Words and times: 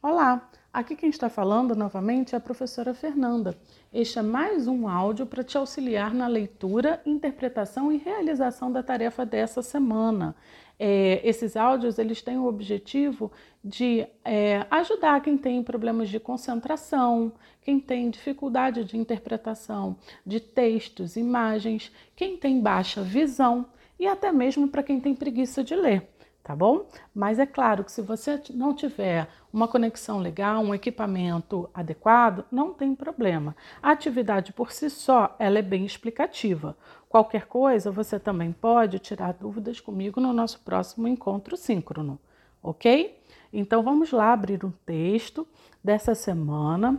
Olá, 0.00 0.48
aqui 0.72 0.94
quem 0.94 1.10
está 1.10 1.28
falando 1.28 1.74
novamente 1.74 2.32
é 2.32 2.38
a 2.38 2.40
professora 2.40 2.94
Fernanda. 2.94 3.58
Este 3.92 4.20
é 4.20 4.22
mais 4.22 4.68
um 4.68 4.86
áudio 4.86 5.26
para 5.26 5.42
te 5.42 5.58
auxiliar 5.58 6.14
na 6.14 6.28
leitura, 6.28 7.02
interpretação 7.04 7.90
e 7.90 7.96
realização 7.96 8.70
da 8.70 8.80
tarefa 8.80 9.26
dessa 9.26 9.60
semana. 9.60 10.36
É, 10.78 11.20
esses 11.28 11.56
áudios 11.56 11.98
eles 11.98 12.22
têm 12.22 12.38
o 12.38 12.46
objetivo 12.46 13.32
de 13.64 14.06
é, 14.24 14.64
ajudar 14.70 15.20
quem 15.20 15.36
tem 15.36 15.64
problemas 15.64 16.08
de 16.08 16.20
concentração, 16.20 17.32
quem 17.60 17.80
tem 17.80 18.08
dificuldade 18.08 18.84
de 18.84 18.96
interpretação 18.96 19.96
de 20.24 20.38
textos, 20.38 21.16
imagens, 21.16 21.90
quem 22.14 22.36
tem 22.36 22.60
baixa 22.60 23.02
visão 23.02 23.66
e 23.98 24.06
até 24.06 24.30
mesmo 24.30 24.68
para 24.68 24.84
quem 24.84 25.00
tem 25.00 25.12
preguiça 25.12 25.64
de 25.64 25.74
ler 25.74 26.08
tá 26.48 26.56
bom? 26.56 26.86
Mas 27.14 27.38
é 27.38 27.44
claro 27.44 27.84
que 27.84 27.92
se 27.92 28.00
você 28.00 28.40
não 28.54 28.72
tiver 28.72 29.28
uma 29.52 29.68
conexão 29.68 30.18
legal, 30.18 30.62
um 30.62 30.74
equipamento 30.74 31.68
adequado, 31.74 32.42
não 32.50 32.72
tem 32.72 32.94
problema. 32.94 33.54
A 33.82 33.90
atividade 33.90 34.54
por 34.54 34.72
si 34.72 34.88
só, 34.88 35.36
ela 35.38 35.58
é 35.58 35.62
bem 35.62 35.84
explicativa. 35.84 36.74
Qualquer 37.06 37.44
coisa, 37.44 37.90
você 37.90 38.18
também 38.18 38.50
pode 38.50 38.98
tirar 38.98 39.34
dúvidas 39.34 39.78
comigo 39.78 40.22
no 40.22 40.32
nosso 40.32 40.60
próximo 40.60 41.06
encontro 41.06 41.54
síncrono, 41.54 42.18
ok? 42.62 43.22
Então 43.52 43.82
vamos 43.82 44.10
lá 44.10 44.32
abrir 44.32 44.64
um 44.64 44.72
texto 44.86 45.46
dessa 45.84 46.14
semana. 46.14 46.98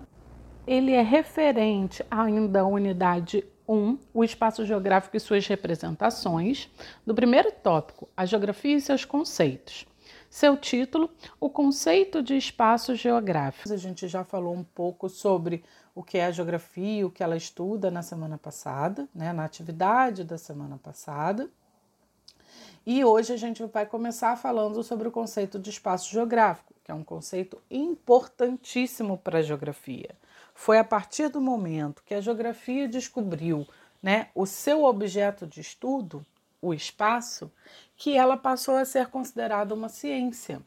Ele 0.67 0.91
é 0.91 1.01
referente 1.01 2.05
ainda 2.11 2.59
à 2.59 2.67
unidade 2.67 3.43
1. 3.69 3.99
O 4.11 4.23
espaço 4.23 4.65
geográfico 4.65 5.15
e 5.15 5.19
suas 5.19 5.45
representações. 5.45 6.67
Do 7.05 7.13
primeiro 7.13 7.51
tópico, 7.51 8.09
a 8.17 8.25
geografia 8.25 8.75
e 8.75 8.81
seus 8.81 9.05
conceitos. 9.05 9.85
Seu 10.27 10.57
título, 10.57 11.09
o 11.39 11.49
conceito 11.49 12.23
de 12.23 12.35
espaço 12.35 12.95
geográfico. 12.95 13.71
A 13.71 13.77
gente 13.77 14.07
já 14.07 14.23
falou 14.23 14.55
um 14.55 14.63
pouco 14.63 15.07
sobre 15.07 15.63
o 15.93 16.03
que 16.03 16.17
é 16.17 16.25
a 16.25 16.31
geografia, 16.31 17.05
o 17.05 17.11
que 17.11 17.21
ela 17.21 17.37
estuda 17.37 17.91
na 17.91 18.01
semana 18.01 18.37
passada, 18.37 19.07
né, 19.13 19.31
na 19.33 19.45
atividade 19.45 20.23
da 20.23 20.37
semana 20.37 20.79
passada. 20.81 21.49
E 22.85 23.03
hoje 23.03 23.33
a 23.33 23.37
gente 23.37 23.63
vai 23.65 23.85
começar 23.85 24.35
falando 24.35 24.81
sobre 24.83 25.07
o 25.07 25.11
conceito 25.11 25.59
de 25.59 25.69
espaço 25.69 26.11
geográfico, 26.11 26.73
que 26.83 26.91
é 26.91 26.93
um 26.93 27.03
conceito 27.03 27.61
importantíssimo 27.69 29.17
para 29.17 29.39
a 29.39 29.43
geografia. 29.43 30.15
Foi 30.61 30.77
a 30.77 30.83
partir 30.83 31.29
do 31.29 31.39
momento 31.39 32.03
que 32.05 32.13
a 32.13 32.19
geografia 32.19 32.85
descobriu 32.85 33.65
né, 34.03 34.27
o 34.35 34.45
seu 34.45 34.83
objeto 34.83 35.47
de 35.47 35.61
estudo, 35.61 36.25
o 36.61 36.73
espaço, 36.73 37.49
que 37.95 38.17
ela 38.17 38.35
passou 38.35 38.75
a 38.75 38.83
ser 38.83 39.07
considerada 39.07 39.73
uma 39.73 39.87
ciência. 39.87 40.61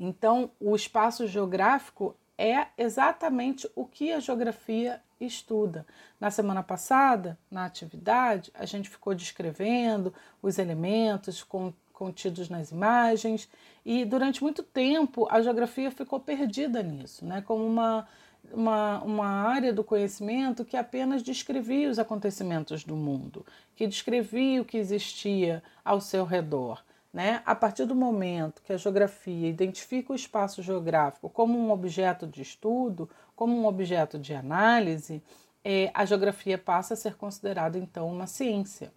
Então, 0.00 0.50
o 0.58 0.74
espaço 0.74 1.26
geográfico 1.26 2.16
é 2.38 2.68
exatamente 2.78 3.70
o 3.76 3.84
que 3.84 4.10
a 4.10 4.18
geografia 4.18 4.98
estuda. 5.20 5.86
Na 6.18 6.30
semana 6.30 6.62
passada, 6.62 7.38
na 7.50 7.66
atividade, 7.66 8.50
a 8.54 8.64
gente 8.64 8.88
ficou 8.88 9.14
descrevendo 9.14 10.12
os 10.42 10.58
elementos 10.58 11.46
contidos 11.92 12.48
nas 12.48 12.70
imagens 12.70 13.46
e 13.84 14.06
durante 14.06 14.42
muito 14.42 14.62
tempo 14.62 15.28
a 15.30 15.42
geografia 15.42 15.90
ficou 15.90 16.18
perdida 16.18 16.82
nisso, 16.82 17.26
né? 17.26 17.42
Como 17.42 17.62
uma 17.62 18.08
uma, 18.54 19.02
uma 19.02 19.26
área 19.26 19.72
do 19.72 19.84
conhecimento 19.84 20.64
que 20.64 20.76
apenas 20.76 21.22
descrevia 21.22 21.90
os 21.90 21.98
acontecimentos 21.98 22.84
do 22.84 22.96
mundo, 22.96 23.44
que 23.74 23.86
descrevia 23.86 24.62
o 24.62 24.64
que 24.64 24.78
existia 24.78 25.62
ao 25.84 26.00
seu 26.00 26.24
redor. 26.24 26.82
Né? 27.12 27.42
A 27.46 27.54
partir 27.54 27.84
do 27.86 27.94
momento 27.94 28.62
que 28.62 28.72
a 28.72 28.76
geografia 28.76 29.48
identifica 29.48 30.12
o 30.12 30.16
espaço 30.16 30.62
geográfico 30.62 31.28
como 31.28 31.58
um 31.58 31.70
objeto 31.70 32.26
de 32.26 32.42
estudo, 32.42 33.08
como 33.36 33.56
um 33.56 33.66
objeto 33.66 34.18
de 34.18 34.34
análise, 34.34 35.22
é, 35.64 35.90
a 35.94 36.04
geografia 36.04 36.58
passa 36.58 36.94
a 36.94 36.96
ser 36.96 37.14
considerada 37.14 37.78
então 37.78 38.08
uma 38.08 38.26
ciência. 38.26 38.92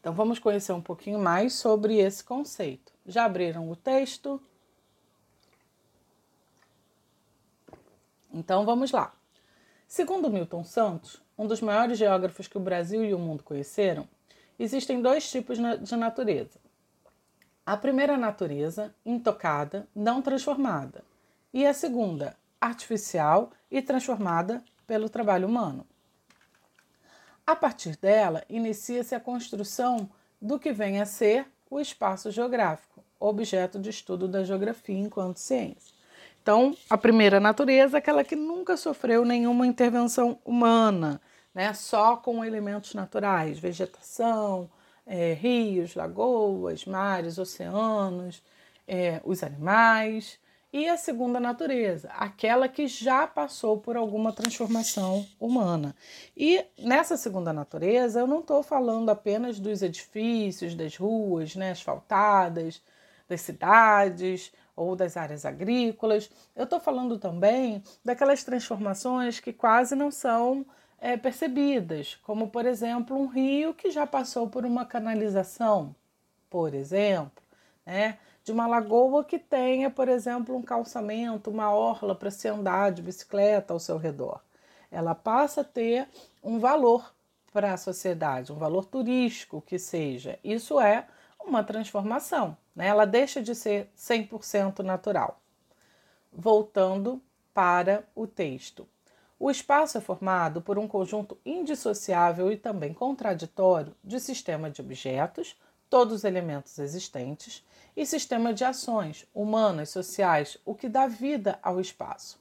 Então 0.00 0.12
vamos 0.12 0.38
conhecer 0.38 0.72
um 0.72 0.80
pouquinho 0.80 1.18
mais 1.18 1.52
sobre 1.52 1.98
esse 1.98 2.24
conceito. 2.24 2.92
Já 3.06 3.24
abriram 3.24 3.70
o 3.70 3.76
texto? 3.76 4.40
Então 8.32 8.64
vamos 8.64 8.92
lá. 8.92 9.12
Segundo 9.86 10.30
Milton 10.30 10.62
Santos, 10.62 11.20
um 11.36 11.46
dos 11.46 11.60
maiores 11.60 11.98
geógrafos 11.98 12.46
que 12.46 12.56
o 12.56 12.60
Brasil 12.60 13.04
e 13.04 13.12
o 13.12 13.18
mundo 13.18 13.42
conheceram, 13.42 14.08
existem 14.58 15.02
dois 15.02 15.28
tipos 15.28 15.58
de 15.58 15.96
natureza. 15.96 16.60
A 17.66 17.76
primeira 17.76 18.16
natureza, 18.16 18.94
intocada, 19.04 19.88
não 19.94 20.22
transformada, 20.22 21.02
e 21.52 21.66
a 21.66 21.74
segunda, 21.74 22.36
artificial 22.60 23.50
e 23.70 23.82
transformada 23.82 24.62
pelo 24.86 25.08
trabalho 25.08 25.48
humano. 25.48 25.86
A 27.46 27.56
partir 27.56 27.96
dela, 27.96 28.44
inicia-se 28.48 29.14
a 29.14 29.20
construção 29.20 30.08
do 30.40 30.58
que 30.58 30.72
vem 30.72 31.00
a 31.00 31.06
ser 31.06 31.46
o 31.68 31.80
espaço 31.80 32.30
geográfico, 32.30 33.04
objeto 33.18 33.78
de 33.78 33.90
estudo 33.90 34.28
da 34.28 34.44
geografia 34.44 34.98
enquanto 34.98 35.38
ciência. 35.38 35.99
Então, 36.42 36.74
a 36.88 36.96
primeira 36.96 37.38
natureza 37.38 37.96
é 37.96 37.98
aquela 37.98 38.24
que 38.24 38.34
nunca 38.34 38.76
sofreu 38.76 39.24
nenhuma 39.24 39.66
intervenção 39.66 40.38
humana, 40.44 41.20
né? 41.54 41.72
só 41.74 42.16
com 42.16 42.44
elementos 42.44 42.94
naturais, 42.94 43.58
vegetação, 43.58 44.70
é, 45.06 45.34
rios, 45.34 45.94
lagoas, 45.94 46.86
mares, 46.86 47.38
oceanos, 47.38 48.42
é, 48.88 49.20
os 49.24 49.42
animais. 49.42 50.38
E 50.72 50.88
a 50.88 50.96
segunda 50.96 51.40
natureza, 51.40 52.08
aquela 52.12 52.68
que 52.68 52.86
já 52.86 53.26
passou 53.26 53.78
por 53.78 53.96
alguma 53.96 54.32
transformação 54.32 55.26
humana. 55.38 55.96
E 56.36 56.64
nessa 56.78 57.16
segunda 57.16 57.52
natureza, 57.52 58.20
eu 58.20 58.26
não 58.26 58.38
estou 58.38 58.62
falando 58.62 59.10
apenas 59.10 59.58
dos 59.58 59.82
edifícios, 59.82 60.76
das 60.76 60.96
ruas 60.96 61.56
né, 61.56 61.72
asfaltadas, 61.72 62.80
das 63.28 63.40
cidades, 63.40 64.52
ou 64.80 64.96
das 64.96 65.16
áreas 65.16 65.44
agrícolas. 65.44 66.30
Eu 66.56 66.64
estou 66.64 66.80
falando 66.80 67.18
também 67.18 67.82
daquelas 68.02 68.42
transformações 68.42 69.38
que 69.38 69.52
quase 69.52 69.94
não 69.94 70.10
são 70.10 70.64
é, 70.98 71.16
percebidas, 71.16 72.18
como 72.22 72.48
por 72.48 72.64
exemplo 72.64 73.16
um 73.16 73.26
rio 73.26 73.74
que 73.74 73.90
já 73.90 74.06
passou 74.06 74.48
por 74.48 74.64
uma 74.64 74.86
canalização, 74.86 75.94
por 76.48 76.74
exemplo, 76.74 77.42
né? 77.84 78.18
de 78.42 78.52
uma 78.52 78.66
lagoa 78.66 79.22
que 79.22 79.38
tenha, 79.38 79.90
por 79.90 80.08
exemplo, 80.08 80.56
um 80.56 80.62
calçamento, 80.62 81.50
uma 81.50 81.70
orla 81.70 82.14
para 82.14 82.30
se 82.30 82.48
andar 82.48 82.90
de 82.90 83.02
bicicleta 83.02 83.74
ao 83.74 83.78
seu 83.78 83.98
redor. 83.98 84.40
Ela 84.90 85.14
passa 85.14 85.60
a 85.60 85.64
ter 85.64 86.08
um 86.42 86.58
valor 86.58 87.14
para 87.52 87.74
a 87.74 87.76
sociedade, 87.76 88.50
um 88.50 88.56
valor 88.56 88.86
turístico 88.86 89.60
que 89.60 89.78
seja. 89.78 90.38
Isso 90.42 90.80
é 90.80 91.06
uma 91.50 91.62
transformação. 91.62 92.56
Né? 92.74 92.86
Ela 92.86 93.04
deixa 93.04 93.42
de 93.42 93.54
ser 93.54 93.90
100% 93.96 94.78
natural. 94.80 95.40
Voltando 96.32 97.20
para 97.52 98.04
o 98.14 98.26
texto. 98.26 98.88
O 99.38 99.50
espaço 99.50 99.98
é 99.98 100.00
formado 100.00 100.60
por 100.60 100.78
um 100.78 100.86
conjunto 100.86 101.36
indissociável 101.44 102.52
e 102.52 102.56
também 102.56 102.94
contraditório 102.94 103.94
de 104.04 104.20
sistema 104.20 104.70
de 104.70 104.80
objetos, 104.80 105.58
todos 105.88 106.14
os 106.14 106.24
elementos 106.24 106.78
existentes, 106.78 107.64
e 107.96 108.06
sistema 108.06 108.54
de 108.54 108.64
ações 108.64 109.26
humanas, 109.34 109.88
sociais, 109.88 110.56
o 110.64 110.74
que 110.74 110.88
dá 110.88 111.06
vida 111.06 111.58
ao 111.62 111.80
espaço. 111.80 112.38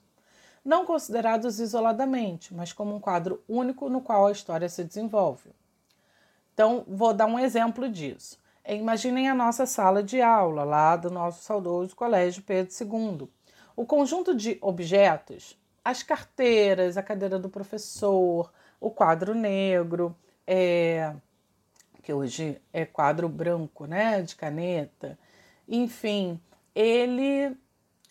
Não 0.64 0.86
considerados 0.86 1.60
isoladamente, 1.60 2.54
mas 2.54 2.72
como 2.72 2.94
um 2.94 3.00
quadro 3.00 3.42
único 3.48 3.90
no 3.90 4.02
qual 4.02 4.28
a 4.28 4.32
história 4.32 4.70
se 4.70 4.84
desenvolve. 4.84 5.50
Então, 6.54 6.84
vou 6.88 7.14
dar 7.14 7.26
um 7.26 7.40
exemplo 7.40 7.90
disso. 7.90 8.38
Imaginem 8.76 9.28
a 9.28 9.34
nossa 9.34 9.66
sala 9.66 10.04
de 10.04 10.22
aula 10.22 10.64
lá 10.64 10.96
do 10.96 11.10
nosso 11.10 11.42
saudoso 11.42 11.96
Colégio 11.96 12.44
Pedro 12.44 12.72
II. 12.80 13.28
O 13.76 13.84
conjunto 13.84 14.36
de 14.36 14.60
objetos, 14.62 15.58
as 15.84 16.04
carteiras, 16.04 16.96
a 16.96 17.02
cadeira 17.02 17.40
do 17.40 17.50
professor, 17.50 18.54
o 18.80 18.92
quadro 18.92 19.34
negro, 19.34 20.16
é, 20.46 21.16
que 22.04 22.14
hoje 22.14 22.62
é 22.72 22.86
quadro 22.86 23.28
branco, 23.28 23.88
né, 23.88 24.22
de 24.22 24.36
caneta, 24.36 25.18
enfim, 25.68 26.40
ele 26.76 27.58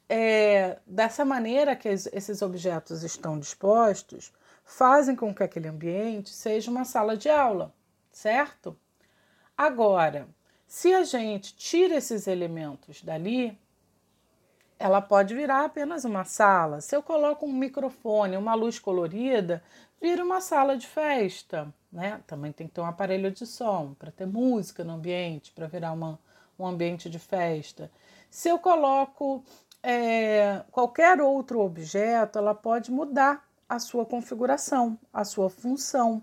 é, 0.08 0.78
dessa 0.84 1.24
maneira 1.24 1.76
que 1.76 1.88
esses 1.88 2.42
objetos 2.42 3.04
estão 3.04 3.38
dispostos, 3.38 4.32
fazem 4.64 5.14
com 5.14 5.32
que 5.32 5.44
aquele 5.44 5.68
ambiente 5.68 6.30
seja 6.30 6.68
uma 6.68 6.84
sala 6.84 7.16
de 7.16 7.28
aula, 7.28 7.72
certo? 8.10 8.76
Agora, 9.56 10.28
se 10.68 10.92
a 10.92 11.02
gente 11.02 11.56
tira 11.56 11.96
esses 11.96 12.26
elementos 12.26 13.02
dali, 13.02 13.58
ela 14.78 15.00
pode 15.00 15.34
virar 15.34 15.64
apenas 15.64 16.04
uma 16.04 16.24
sala. 16.24 16.82
Se 16.82 16.94
eu 16.94 17.02
coloco 17.02 17.46
um 17.46 17.52
microfone, 17.52 18.36
uma 18.36 18.54
luz 18.54 18.78
colorida, 18.78 19.64
vira 19.98 20.22
uma 20.22 20.42
sala 20.42 20.76
de 20.76 20.86
festa. 20.86 21.72
Né? 21.90 22.20
Também 22.26 22.52
tem 22.52 22.68
que 22.68 22.74
ter 22.74 22.82
um 22.82 22.86
aparelho 22.86 23.30
de 23.30 23.46
som 23.46 23.94
para 23.98 24.12
ter 24.12 24.26
música 24.26 24.84
no 24.84 24.92
ambiente, 24.92 25.52
para 25.52 25.66
virar 25.66 25.92
uma, 25.92 26.20
um 26.58 26.66
ambiente 26.66 27.08
de 27.08 27.18
festa. 27.18 27.90
Se 28.28 28.50
eu 28.50 28.58
coloco 28.58 29.42
é, 29.82 30.62
qualquer 30.70 31.18
outro 31.22 31.60
objeto 31.60 32.38
ela 32.38 32.54
pode 32.54 32.92
mudar 32.92 33.48
a 33.66 33.78
sua 33.78 34.04
configuração, 34.04 34.98
a 35.14 35.24
sua 35.24 35.48
função. 35.48 36.22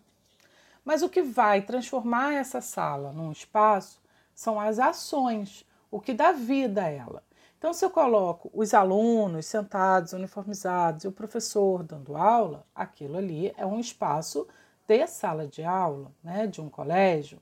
Mas 0.85 1.01
o 1.01 1.09
que 1.09 1.23
vai 1.23 1.63
transformar 1.63 2.35
essa 2.35 2.61
sala 2.61 3.11
num 3.11 3.31
espaço 3.31 4.04
são 4.35 4.59
as 4.59 4.77
ações, 4.77 5.65
o 5.89 5.99
que 5.99 6.13
dá 6.13 6.33
vida 6.33 6.83
a 6.83 6.89
ela. 6.89 7.23
Então, 7.57 7.73
se 7.73 7.83
eu 7.83 7.89
coloco 7.89 8.51
os 8.53 8.73
alunos 8.73 9.45
sentados, 9.47 10.13
uniformizados 10.13 11.03
e 11.03 11.07
o 11.07 11.11
professor 11.11 11.81
dando 11.81 12.15
aula, 12.15 12.63
aquilo 12.75 13.17
ali 13.17 13.51
é 13.57 13.65
um 13.65 13.79
espaço 13.79 14.47
de 14.87 15.07
sala 15.07 15.47
de 15.47 15.63
aula, 15.63 16.11
né, 16.23 16.45
de 16.45 16.61
um 16.61 16.69
colégio. 16.69 17.41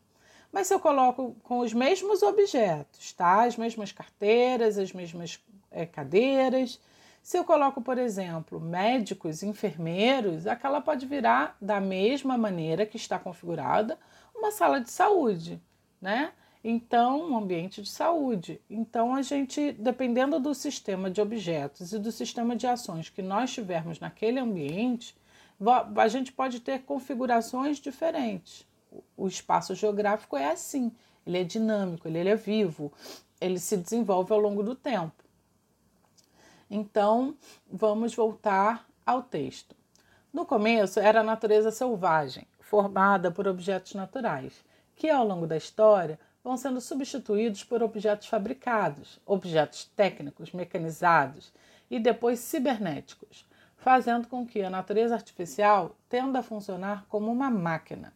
Mas 0.52 0.68
se 0.68 0.74
eu 0.74 0.80
coloco 0.80 1.36
com 1.44 1.60
os 1.60 1.74
mesmos 1.74 2.22
objetos, 2.22 3.12
tá? 3.12 3.44
As 3.44 3.58
mesmas 3.58 3.92
carteiras, 3.92 4.78
as 4.78 4.94
mesmas 4.94 5.44
é, 5.72 5.86
cadeiras. 5.86 6.80
Se 7.24 7.38
eu 7.38 7.44
coloco, 7.44 7.82
por 7.82 7.98
exemplo, 7.98 8.60
médicos, 8.60 9.42
enfermeiros, 9.42 10.46
aquela 10.46 10.80
pode 10.80 11.08
virar 11.08 11.58
da 11.60 11.82
mesma 11.82 12.38
maneira 12.38 12.86
que 12.86 12.98
está 12.98 13.18
configurada 13.18 13.98
uma 14.36 14.52
sala 14.52 14.80
de 14.80 14.92
saúde, 14.92 15.60
né? 16.00 16.32
Então, 16.64 17.32
um 17.32 17.38
ambiente 17.38 17.82
de 17.82 17.90
saúde. 17.90 18.62
Então, 18.70 19.14
a 19.14 19.22
gente, 19.22 19.74
dependendo 19.74 20.40
do 20.40 20.56
sistema 20.56 21.12
de 21.12 21.20
objetos 21.20 21.92
e 21.92 22.00
do 22.00 22.12
sistema 22.12 22.56
de 22.56 22.66
ações 22.66 23.10
que 23.10 23.22
nós 23.22 23.52
tivermos 23.52 24.00
naquele 24.00 24.40
ambiente, 24.40 25.16
a 25.96 26.08
gente 26.08 26.32
pode 26.32 26.62
ter 26.62 26.84
configurações 26.84 27.80
diferentes. 27.80 28.66
O 29.18 29.28
espaço 29.28 29.76
geográfico 29.76 30.38
é 30.38 30.52
assim, 30.52 30.92
ele 31.26 31.40
é 31.40 31.44
dinâmico, 31.44 32.08
ele 32.08 32.30
é 32.30 32.36
vivo, 32.36 32.94
ele 33.42 33.60
se 33.60 33.76
desenvolve 33.76 34.32
ao 34.32 34.40
longo 34.40 34.64
do 34.64 34.74
tempo. 34.74 35.22
Então, 36.70 37.36
vamos 37.70 38.16
voltar 38.16 38.88
ao 39.06 39.22
texto. 39.22 39.76
No 40.32 40.46
começo 40.46 41.00
era 41.00 41.20
a 41.20 41.24
natureza 41.24 41.72
selvagem, 41.72 42.48
formada 42.60 43.30
por 43.30 43.48
objetos 43.48 43.94
naturais, 43.94 44.64
que 44.96 45.10
ao 45.10 45.26
longo 45.28 45.46
da 45.46 45.58
história 45.58 46.20
vão 46.44 46.58
sendo 46.58 46.82
substituídos 46.82 47.64
por 47.64 47.82
objetos 47.82 48.28
fabricados, 48.28 49.20
objetos 49.26 49.86
técnicos, 49.96 50.52
mecanizados 50.52 51.54
e 51.90 52.00
depois 52.00 52.40
cibernéticos, 52.40 53.48
fazendo 53.78 54.28
com 54.28 54.46
que 54.46 54.62
a 54.62 54.70
natureza 54.70 55.16
artificial 55.16 55.96
tenda 56.10 56.40
a 56.40 56.44
funcionar 56.44 57.06
como 57.08 57.32
uma 57.32 57.50
máquina. 57.50 58.14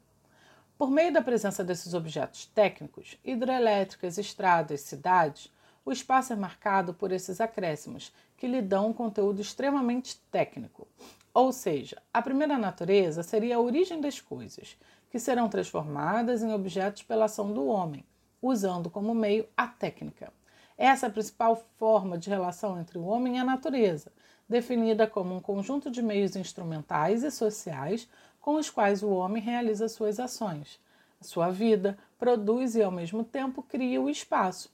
Por 0.77 0.91
meio 0.91 1.11
da 1.11 1.21
presença 1.21 1.63
desses 1.63 1.93
objetos 1.93 2.45
técnicos, 2.45 3.17
hidrelétricas, 3.23 4.17
estradas, 4.17 4.81
cidades, 4.81 5.51
o 5.83 5.91
espaço 5.91 6.33
é 6.33 6.35
marcado 6.35 6.93
por 6.93 7.11
esses 7.11 7.39
acréscimos, 7.39 8.13
que 8.35 8.45
lhe 8.45 8.61
dão 8.61 8.89
um 8.89 8.93
conteúdo 8.93 9.41
extremamente 9.41 10.17
técnico. 10.29 10.87
Ou 11.33 11.51
seja, 11.51 12.01
a 12.13 12.21
primeira 12.21 12.57
natureza 12.57 13.23
seria 13.23 13.55
a 13.55 13.59
origem 13.59 14.01
das 14.01 14.19
coisas, 14.19 14.77
que 15.09 15.17
serão 15.17 15.47
transformadas 15.47 16.43
em 16.43 16.53
objetos 16.53 17.03
pela 17.03 17.25
ação 17.25 17.53
do 17.53 17.65
homem, 17.67 18.05
usando 18.41 18.89
como 18.89 19.13
meio 19.15 19.47
a 19.55 19.67
técnica. 19.67 20.31
Essa 20.77 21.05
é 21.05 21.09
a 21.09 21.11
principal 21.11 21.55
forma 21.77 22.17
de 22.17 22.29
relação 22.29 22.79
entre 22.79 22.97
o 22.97 23.05
homem 23.05 23.37
e 23.37 23.39
a 23.39 23.43
natureza, 23.43 24.11
definida 24.47 25.07
como 25.07 25.35
um 25.35 25.39
conjunto 25.39 25.89
de 25.89 26.01
meios 26.01 26.35
instrumentais 26.35 27.23
e 27.23 27.31
sociais 27.31 28.07
com 28.39 28.55
os 28.55 28.69
quais 28.69 29.03
o 29.03 29.09
homem 29.09 29.41
realiza 29.41 29.89
suas 29.89 30.19
ações. 30.19 30.79
Sua 31.19 31.49
vida 31.49 31.97
produz 32.17 32.75
e, 32.75 32.83
ao 32.83 32.91
mesmo 32.91 33.23
tempo, 33.23 33.63
cria 33.63 33.99
o 34.01 34.09
espaço, 34.09 34.69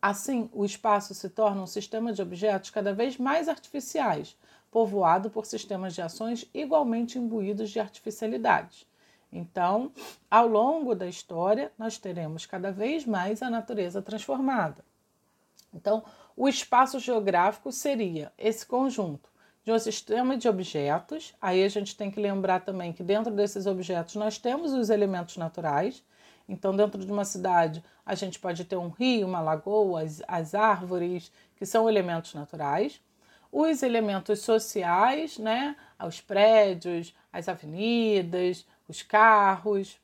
Assim, 0.00 0.48
o 0.52 0.64
espaço 0.64 1.12
se 1.12 1.28
torna 1.28 1.60
um 1.60 1.66
sistema 1.66 2.12
de 2.12 2.22
objetos 2.22 2.70
cada 2.70 2.94
vez 2.94 3.18
mais 3.18 3.48
artificiais, 3.48 4.36
povoado 4.70 5.28
por 5.28 5.44
sistemas 5.44 5.92
de 5.92 6.00
ações 6.00 6.48
igualmente 6.54 7.18
imbuídos 7.18 7.70
de 7.70 7.80
artificialidade. 7.80 8.86
Então, 9.32 9.92
ao 10.30 10.46
longo 10.46 10.94
da 10.94 11.06
história, 11.06 11.70
nós 11.78 11.98
teremos 11.98 12.46
cada 12.46 12.72
vez 12.72 13.04
mais 13.04 13.42
a 13.42 13.50
natureza 13.50 14.00
transformada. 14.00 14.84
Então, 15.72 16.02
o 16.36 16.48
espaço 16.48 16.98
geográfico 16.98 17.70
seria 17.70 18.32
esse 18.38 18.64
conjunto 18.64 19.28
de 19.64 19.72
um 19.72 19.78
sistema 19.78 20.36
de 20.36 20.48
objetos. 20.48 21.34
Aí 21.40 21.62
a 21.62 21.68
gente 21.68 21.94
tem 21.94 22.10
que 22.10 22.20
lembrar 22.20 22.60
também 22.60 22.92
que 22.92 23.02
dentro 23.02 23.34
desses 23.34 23.66
objetos 23.66 24.14
nós 24.14 24.38
temos 24.38 24.72
os 24.72 24.88
elementos 24.88 25.36
naturais, 25.36 26.02
então, 26.48 26.74
dentro 26.74 27.04
de 27.04 27.12
uma 27.12 27.26
cidade, 27.26 27.84
a 28.06 28.14
gente 28.14 28.38
pode 28.38 28.64
ter 28.64 28.76
um 28.76 28.88
rio, 28.88 29.26
uma 29.26 29.40
lagoa, 29.40 30.02
as, 30.02 30.22
as 30.26 30.54
árvores, 30.54 31.30
que 31.56 31.66
são 31.66 31.88
elementos 31.88 32.32
naturais. 32.32 33.00
Os 33.52 33.82
elementos 33.82 34.40
sociais, 34.40 35.38
né? 35.38 35.76
Os 36.02 36.20
prédios, 36.20 37.14
as 37.30 37.48
avenidas, 37.48 38.66
os 38.88 39.02
carros. 39.02 39.98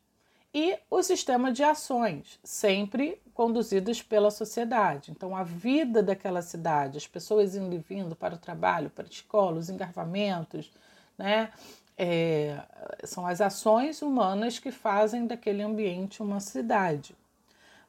E 0.53 0.79
o 0.89 1.03
sistema 1.03 1.51
de 1.51 1.65
ações, 1.65 2.39
sempre 2.45 3.21
conduzidos 3.35 4.01
pela 4.01 4.31
sociedade. 4.31 5.11
Então, 5.11 5.35
a 5.37 5.43
vida 5.43 6.01
daquela 6.01 6.43
cidade, 6.43 6.97
as 6.97 7.07
pessoas 7.09 7.57
indo 7.57 7.75
e 7.75 7.79
vindo 7.79 8.15
para 8.15 8.37
o 8.37 8.39
trabalho, 8.39 8.89
para 8.89 9.05
a 9.05 9.09
escola, 9.09 9.59
os 9.59 9.69
engarrafamentos, 9.69 10.71
né? 11.19 11.51
É, 11.97 12.61
são 13.05 13.27
as 13.27 13.41
ações 13.41 14.03
humanas 14.03 14.59
que 14.59 14.71
fazem 14.71 15.27
daquele 15.27 15.63
ambiente 15.63 16.23
uma 16.23 16.41
cidade. 16.41 17.17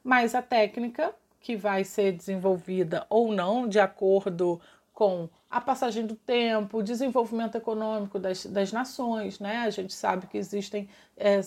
Mas 0.02 0.34
a 0.34 0.42
técnica, 0.42 1.12
que 1.40 1.56
vai 1.56 1.84
ser 1.84 2.12
desenvolvida 2.12 3.06
ou 3.08 3.32
não 3.32 3.68
de 3.68 3.78
acordo 3.78 4.60
com 4.92 5.28
a 5.48 5.60
passagem 5.60 6.04
do 6.04 6.16
tempo, 6.16 6.78
o 6.78 6.82
desenvolvimento 6.82 7.56
econômico 7.56 8.18
das, 8.18 8.44
das 8.46 8.72
nações, 8.72 9.38
né? 9.38 9.58
A 9.58 9.70
gente 9.70 9.94
sabe 9.94 10.26
que 10.26 10.36
existem 10.36 10.88
é, 11.16 11.40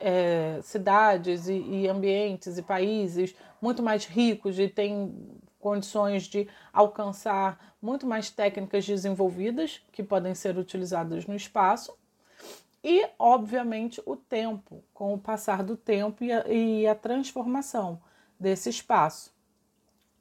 é, 0.00 0.60
cidades 0.62 1.48
e, 1.48 1.54
e 1.54 1.88
ambientes 1.88 2.58
e 2.58 2.62
países 2.62 3.34
muito 3.60 3.82
mais 3.82 4.04
ricos 4.04 4.58
e 4.58 4.68
têm 4.68 5.14
condições 5.60 6.24
de 6.24 6.48
alcançar 6.72 7.74
muito 7.80 8.06
mais 8.06 8.30
técnicas 8.30 8.84
desenvolvidas 8.84 9.80
que 9.92 10.02
podem 10.02 10.34
ser 10.34 10.58
utilizadas 10.58 11.26
no 11.26 11.34
espaço. 11.34 11.96
E, 12.82 13.08
obviamente, 13.18 14.00
o 14.06 14.16
tempo, 14.16 14.82
com 14.94 15.14
o 15.14 15.18
passar 15.18 15.62
do 15.62 15.76
tempo 15.76 16.22
e 16.22 16.32
a, 16.32 16.46
e 16.48 16.86
a 16.86 16.94
transformação 16.94 18.00
desse 18.38 18.70
espaço. 18.70 19.34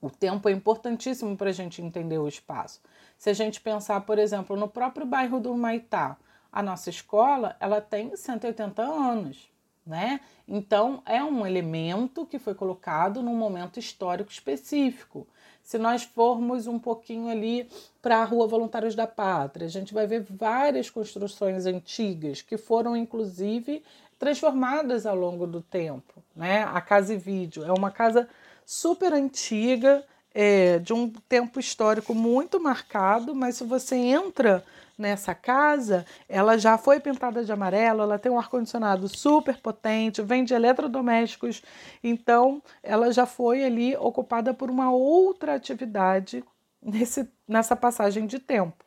O 0.01 0.10
tempo 0.10 0.50
é 0.50 0.51
importantíssimo 0.51 1.36
para 1.38 1.50
a 1.50 1.54
gente 1.54 1.81
entender 1.81 2.18
o 2.18 2.27
espaço. 2.27 2.81
Se 3.17 3.29
a 3.29 3.33
gente 3.33 3.62
pensar, 3.62 4.01
por 4.01 4.19
exemplo, 4.19 4.56
no 4.56 4.67
próprio 4.67 5.05
bairro 5.05 5.39
do 5.39 5.55
Maitá, 5.55 6.17
a 6.51 6.62
nossa 6.62 6.89
escola 6.89 7.55
ela 7.60 7.81
tem 7.81 8.15
180 8.15 8.81
anos 8.81 9.50
né? 9.86 10.19
Então 10.48 11.01
é 11.05 11.24
um 11.24 11.45
elemento 11.45 12.25
que 12.25 12.39
foi 12.39 12.55
colocado 12.55 13.22
num 13.22 13.36
momento 13.36 13.79
histórico 13.79 14.31
específico. 14.31 15.27
Se 15.62 15.77
nós 15.77 16.03
formos 16.03 16.67
um 16.67 16.79
pouquinho 16.79 17.29
ali 17.29 17.69
para 18.01 18.17
a 18.17 18.24
Rua 18.24 18.48
Voluntários 18.48 18.95
da 18.95 19.07
Pátria, 19.07 19.67
a 19.67 19.69
gente 19.69 19.93
vai 19.93 20.07
ver 20.07 20.22
várias 20.22 20.89
construções 20.89 21.65
antigas 21.65 22.41
que 22.41 22.57
foram 22.57 22.95
inclusive 22.95 23.84
transformadas 24.17 25.05
ao 25.05 25.15
longo 25.15 25.45
do 25.45 25.62
tempo, 25.62 26.24
né? 26.36 26.63
A 26.63 26.81
Casa 26.81 27.13
e 27.13 27.17
Vídeo 27.17 27.63
é 27.63 27.72
uma 27.72 27.91
casa 27.91 28.27
super 28.65 29.13
antiga, 29.13 30.03
é, 30.36 30.80
de 30.80 30.92
um 30.92 31.10
tempo 31.10 31.62
histórico 31.62 32.13
muito 32.13 32.60
marcado, 32.60 33.34
mas 33.34 33.56
se 33.56 33.63
você 33.63 33.96
entra 33.96 34.65
nessa 34.98 35.34
casa, 35.34 36.06
ela 36.27 36.58
já 36.58 36.77
foi 36.77 37.00
pintada 37.00 37.44
de 37.44 37.51
amarelo, 37.54 38.01
ela 38.01 38.20
tem 38.20 38.30
um 38.30 38.38
ar-condicionado 38.38 39.08
super 39.08 39.58
potente, 39.62 40.22
vende 40.22 40.54
eletrodomésticos, 40.54 41.63
então 42.04 42.62
ela 42.84 43.12
já 43.13 43.25
foi 43.25 43.63
ali 43.63 43.96
ocupada 43.96 44.54
por 44.54 44.70
uma 44.70 44.92
outra 44.92 45.56
atividade 45.56 46.44
nesse, 46.82 47.30
nessa 47.48 47.75
passagem 47.75 48.27
de 48.27 48.38
tempo. 48.38 48.84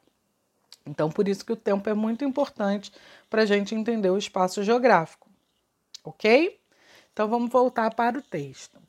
Então, 0.87 1.11
por 1.11 1.29
isso 1.29 1.45
que 1.45 1.53
o 1.53 1.57
tempo 1.57 1.89
é 1.89 1.95
muito 1.95 2.25
importante 2.25 2.93
para 3.29 3.43
a 3.43 3.47
gente 3.47 3.75
entender 3.75 4.11
o 4.11 4.19
espaço 4.19 4.63
geográfico, 4.63 5.29
ok? 6.05 6.59
Então, 7.13 7.27
vamos 7.27 7.51
voltar 7.51 7.95
para 7.95 8.19
o 8.19 8.23
texto. 8.23 8.88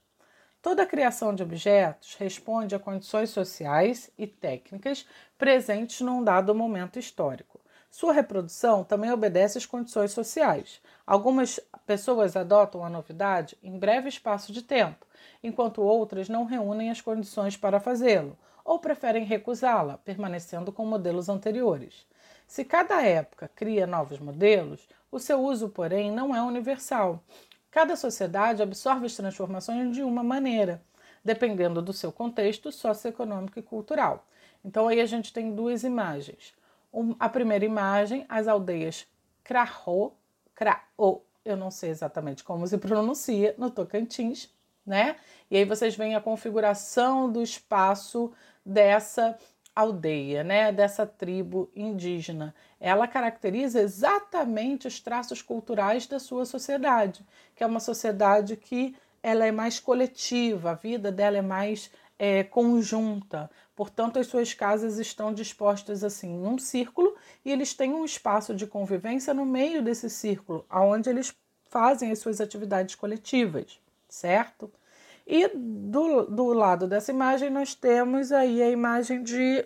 Toda 0.62 0.86
criação 0.86 1.34
de 1.34 1.42
objetos 1.42 2.16
responde 2.16 2.75
a 2.75 2.80
condições 2.80 3.30
sociais 3.30 4.12
e 4.18 4.28
técnicas 4.28 5.06
presentes 5.38 6.01
num 6.01 6.22
dado 6.22 6.54
momento 6.54 7.00
histórico. 7.00 7.62
Sua 7.89 8.12
reprodução 8.12 8.84
também 8.84 9.10
obedece 9.10 9.58
às 9.58 9.66
condições 9.66 10.12
sociais. 10.12 10.82
Algumas 11.08 11.62
pessoas 11.88 12.36
adotam 12.36 12.84
a 12.84 12.89
novidade 12.89 13.58
em 13.63 13.80
breve 13.80 14.10
espaço 14.10 14.51
de 14.51 14.62
tempo, 14.62 15.08
enquanto 15.42 15.82
outras 15.82 16.28
não 16.28 16.44
reúnem 16.44 16.92
as 16.92 17.00
condições 17.00 17.56
para 17.56 17.80
fazê-lo 17.80 18.38
ou 18.66 18.80
preferem 18.80 19.24
recusá-la, 19.24 19.98
permanecendo 20.00 20.74
com 20.74 20.86
modelos 20.86 21.30
anteriores. 21.30 22.06
Se 22.46 22.66
cada 22.66 23.01
época 23.01 23.50
cria 23.56 23.88
novos 23.88 24.20
modelos, 24.20 24.89
o 25.10 25.20
seu 25.20 25.42
uso, 25.42 25.70
porém, 25.70 26.12
não 26.12 26.36
é 26.36 26.42
universal 26.42 27.24
Cada 27.71 27.95
sociedade 27.95 28.63
absorve 28.63 29.05
as 29.05 29.15
transformações 29.15 29.95
de 29.95 30.01
uma 30.01 30.23
maneira, 30.23 30.81
dependendo 31.23 31.81
do 31.81 31.93
seu 31.93 32.11
contexto 32.11 32.71
socioeconômico 32.71 33.59
e 33.59 33.63
cultural. 33.63 34.25
Então 34.63 34.88
aí 34.88 34.99
a 34.99 35.05
gente 35.05 35.31
tem 35.31 35.53
duas 35.53 35.83
imagens. 35.83 36.53
Um, 36.91 37.15
a 37.19 37.29
primeira 37.29 37.63
imagem, 37.63 38.25
as 38.27 38.47
aldeias 38.47 39.07
Krahô, 39.43 40.13
Krahô, 40.55 41.21
eu 41.45 41.55
não 41.55 41.71
sei 41.71 41.89
exatamente 41.89 42.43
como 42.43 42.67
se 42.67 42.77
pronuncia, 42.77 43.55
no 43.57 43.69
Tocantins, 43.69 44.49
né? 44.85 45.15
E 45.49 45.57
aí 45.57 45.65
vocês 45.65 45.95
veem 45.95 46.15
a 46.15 46.21
configuração 46.21 47.31
do 47.31 47.41
espaço 47.41 48.31
dessa 48.65 49.38
aldeia, 49.79 50.43
né, 50.43 50.71
dessa 50.71 51.05
tribo 51.05 51.69
indígena. 51.75 52.53
Ela 52.79 53.07
caracteriza 53.07 53.81
exatamente 53.81 54.88
os 54.88 55.00
traços 55.00 55.41
culturais 55.41 56.05
da 56.07 56.19
sua 56.19 56.45
sociedade, 56.45 57.25
que 57.55 57.63
é 57.63 57.67
uma 57.67 57.79
sociedade 57.79 58.55
que 58.55 58.95
ela 59.21 59.45
é 59.45 59.51
mais 59.51 59.79
coletiva, 59.79 60.71
a 60.71 60.75
vida 60.75 61.12
dela 61.12 61.38
é 61.38 61.41
mais 61.41 61.91
é, 62.17 62.43
conjunta. 62.43 63.50
Portanto, 63.75 64.19
as 64.19 64.27
suas 64.27 64.53
casas 64.53 64.98
estão 64.98 65.33
dispostas 65.33 66.03
assim 66.03 66.38
num 66.38 66.57
círculo 66.57 67.15
e 67.45 67.51
eles 67.51 67.74
têm 67.74 67.93
um 67.93 68.03
espaço 68.03 68.53
de 68.53 68.67
convivência 68.67 69.33
no 69.33 69.45
meio 69.45 69.81
desse 69.81 70.09
círculo, 70.09 70.65
onde 70.69 71.09
eles 71.09 71.33
fazem 71.69 72.12
as 72.12 72.19
suas 72.19 72.41
atividades 72.41 72.95
coletivas, 72.95 73.79
certo? 74.07 74.71
E 75.31 75.48
do, 75.53 76.24
do 76.25 76.45
lado 76.53 76.88
dessa 76.88 77.12
imagem 77.12 77.51
nós 77.51 77.75
temos 77.75 78.31
aí 78.31 78.63
a 78.63 78.71
imagem 78.71 79.21
de 79.21 79.63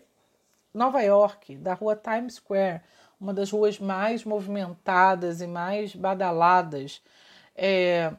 Nova 0.73 1.01
York, 1.01 1.55
da 1.55 1.73
rua 1.73 1.95
Times 1.95 2.33
Square, 2.33 2.81
uma 3.17 3.33
das 3.33 3.49
ruas 3.49 3.79
mais 3.79 4.25
movimentadas 4.25 5.39
e 5.39 5.47
mais 5.47 5.95
badaladas 5.95 7.01
é, 7.55 8.11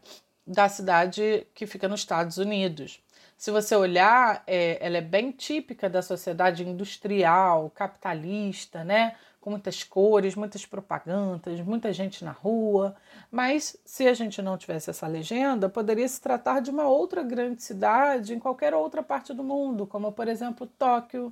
da 0.46 0.70
cidade 0.70 1.46
que 1.54 1.66
fica 1.66 1.86
nos 1.86 2.00
Estados 2.00 2.38
Unidos. 2.38 3.04
Se 3.36 3.50
você 3.50 3.76
olhar, 3.76 4.42
é, 4.46 4.78
ela 4.80 4.96
é 4.96 5.02
bem 5.02 5.30
típica 5.30 5.90
da 5.90 6.00
sociedade 6.00 6.66
industrial, 6.66 7.68
capitalista, 7.74 8.82
né? 8.82 9.16
Com 9.44 9.50
muitas 9.50 9.84
cores, 9.84 10.34
muitas 10.34 10.64
propagandas, 10.64 11.60
muita 11.60 11.92
gente 11.92 12.24
na 12.24 12.30
rua. 12.30 12.96
Mas 13.30 13.76
se 13.84 14.08
a 14.08 14.14
gente 14.14 14.40
não 14.40 14.56
tivesse 14.56 14.88
essa 14.88 15.06
legenda, 15.06 15.68
poderia 15.68 16.08
se 16.08 16.18
tratar 16.18 16.60
de 16.60 16.70
uma 16.70 16.88
outra 16.88 17.22
grande 17.22 17.62
cidade 17.62 18.32
em 18.32 18.38
qualquer 18.38 18.72
outra 18.72 19.02
parte 19.02 19.34
do 19.34 19.44
mundo, 19.44 19.86
como 19.86 20.10
por 20.12 20.28
exemplo 20.28 20.66
Tóquio, 20.66 21.30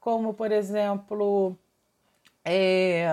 como 0.00 0.32
por 0.32 0.50
exemplo, 0.50 1.54
é, 2.42 3.06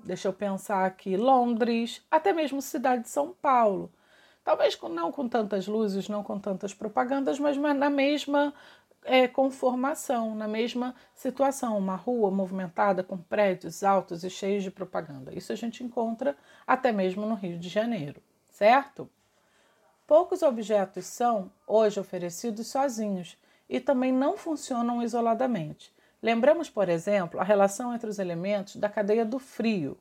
deixa 0.00 0.26
eu 0.26 0.32
pensar 0.32 0.84
aqui, 0.84 1.16
Londres, 1.16 2.02
até 2.10 2.32
mesmo 2.32 2.60
cidade 2.60 3.04
de 3.04 3.10
São 3.10 3.32
Paulo. 3.40 3.92
Talvez 4.42 4.76
não 4.90 5.12
com 5.12 5.28
tantas 5.28 5.68
luzes, 5.68 6.08
não 6.08 6.24
com 6.24 6.36
tantas 6.40 6.74
propagandas, 6.74 7.38
mas 7.38 7.56
na 7.56 7.88
mesma 7.88 8.52
é, 9.04 9.28
conformação, 9.28 10.34
na 10.34 10.48
mesma 10.48 10.94
situação, 11.14 11.76
uma 11.76 11.94
rua 11.94 12.30
movimentada 12.30 13.04
com 13.04 13.18
prédios 13.18 13.84
altos 13.84 14.24
e 14.24 14.30
cheios 14.30 14.62
de 14.62 14.70
propaganda. 14.70 15.34
Isso 15.34 15.52
a 15.52 15.56
gente 15.56 15.84
encontra 15.84 16.36
até 16.66 16.90
mesmo 16.90 17.26
no 17.26 17.34
Rio 17.34 17.58
de 17.58 17.68
Janeiro, 17.68 18.22
certo? 18.50 19.08
Poucos 20.06 20.42
objetos 20.42 21.06
são 21.06 21.50
hoje 21.66 22.00
oferecidos 22.00 22.66
sozinhos 22.66 23.38
e 23.68 23.78
também 23.78 24.12
não 24.12 24.36
funcionam 24.36 25.02
isoladamente. 25.02 25.94
Lembramos, 26.22 26.70
por 26.70 26.88
exemplo, 26.88 27.38
a 27.38 27.44
relação 27.44 27.94
entre 27.94 28.08
os 28.08 28.18
elementos 28.18 28.76
da 28.76 28.88
cadeia 28.88 29.24
do 29.24 29.38
frio, 29.38 29.98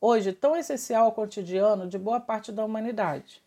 hoje 0.00 0.32
tão 0.32 0.56
essencial 0.56 1.06
ao 1.06 1.12
cotidiano 1.12 1.88
de 1.88 1.98
boa 1.98 2.20
parte 2.20 2.50
da 2.50 2.64
humanidade. 2.64 3.42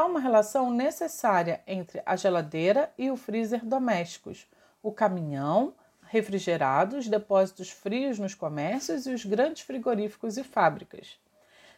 Há 0.00 0.06
uma 0.06 0.18
relação 0.18 0.70
necessária 0.70 1.60
entre 1.66 2.02
a 2.06 2.16
geladeira 2.16 2.90
e 2.96 3.10
o 3.10 3.18
freezer 3.18 3.62
domésticos, 3.62 4.46
o 4.82 4.90
caminhão 4.90 5.74
refrigerado, 6.08 6.96
os 6.96 7.06
depósitos 7.06 7.68
frios 7.68 8.18
nos 8.18 8.34
comércios 8.34 9.04
e 9.04 9.12
os 9.12 9.26
grandes 9.26 9.60
frigoríficos 9.60 10.38
e 10.38 10.42
fábricas. 10.42 11.20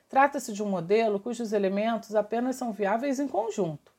Trata-se 0.09 0.53
de 0.53 0.63
um 0.63 0.69
modelo 0.69 1.19
cujos 1.19 1.53
elementos 1.53 2.15
apenas 2.15 2.55
são 2.55 2.71
viáveis 2.71 3.19
em 3.19 3.27
conjunto. 3.27 3.91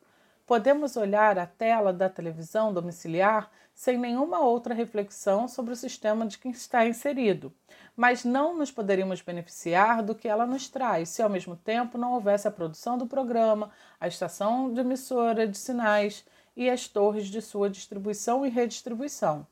Podemos 0.48 0.96
olhar 0.96 1.38
a 1.38 1.46
tela 1.46 1.92
da 1.92 2.08
televisão 2.08 2.74
domiciliar 2.74 3.52
sem 3.76 3.98
nenhuma 3.98 4.40
outra 4.40 4.74
reflexão 4.74 5.50
sobre 5.50 5.74
o 5.74 5.76
sistema 5.76 6.26
de 6.26 6.38
que 6.38 6.48
está 6.48 6.88
inserido, 6.88 7.52
mas 7.96 8.24
não 8.24 8.58
nos 8.58 8.72
poderíamos 8.72 9.22
beneficiar 9.22 10.02
do 10.02 10.16
que 10.16 10.28
ela 10.28 10.46
nos 10.46 10.68
traz 10.68 11.10
se 11.10 11.22
ao 11.22 11.30
mesmo 11.30 11.56
tempo 11.56 11.98
não 11.98 12.14
houvesse 12.14 12.48
a 12.48 12.52
produção 12.52 12.98
do 12.98 13.06
programa, 13.06 13.70
a 14.00 14.08
estação 14.08 14.74
de 14.74 14.82
emissora 14.82 15.48
de 15.48 15.58
sinais 15.58 16.26
e 16.56 16.70
as 16.70 16.88
torres 16.88 17.28
de 17.28 17.42
sua 17.42 17.70
distribuição 17.70 18.46
e 18.46 18.50
redistribuição. 18.50 19.46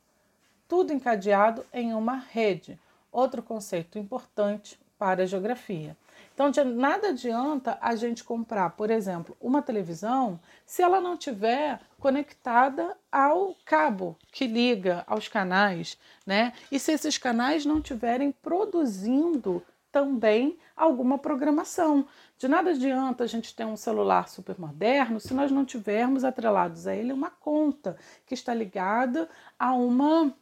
Tudo 0.67 0.93
encadeado 0.93 1.65
em 1.73 1.93
uma 1.93 2.15
rede, 2.15 2.79
outro 3.11 3.43
conceito 3.43 3.99
importante 3.99 4.79
para 4.97 5.23
a 5.23 5.25
geografia. 5.25 5.95
Então, 6.41 6.49
de 6.49 6.63
nada 6.63 7.09
adianta 7.09 7.77
a 7.79 7.95
gente 7.95 8.23
comprar, 8.23 8.71
por 8.71 8.89
exemplo, 8.89 9.37
uma 9.39 9.61
televisão 9.61 10.39
se 10.65 10.81
ela 10.81 10.99
não 10.99 11.15
tiver 11.15 11.79
conectada 11.99 12.97
ao 13.11 13.55
cabo 13.63 14.17
que 14.31 14.47
liga 14.47 15.03
aos 15.05 15.27
canais, 15.27 15.99
né? 16.25 16.51
E 16.71 16.79
se 16.79 16.93
esses 16.93 17.15
canais 17.19 17.63
não 17.63 17.79
tiverem 17.79 18.31
produzindo 18.31 19.63
também 19.91 20.57
alguma 20.75 21.19
programação. 21.19 22.07
De 22.39 22.47
nada 22.47 22.71
adianta 22.71 23.23
a 23.23 23.27
gente 23.27 23.55
ter 23.55 23.65
um 23.65 23.77
celular 23.77 24.27
super 24.27 24.59
moderno 24.59 25.19
se 25.19 25.35
nós 25.35 25.51
não 25.51 25.63
tivermos 25.63 26.23
atrelados 26.23 26.87
a 26.87 26.95
ele 26.95 27.13
uma 27.13 27.29
conta 27.29 27.95
que 28.25 28.33
está 28.33 28.51
ligada 28.51 29.29
a 29.59 29.73
uma 29.73 30.33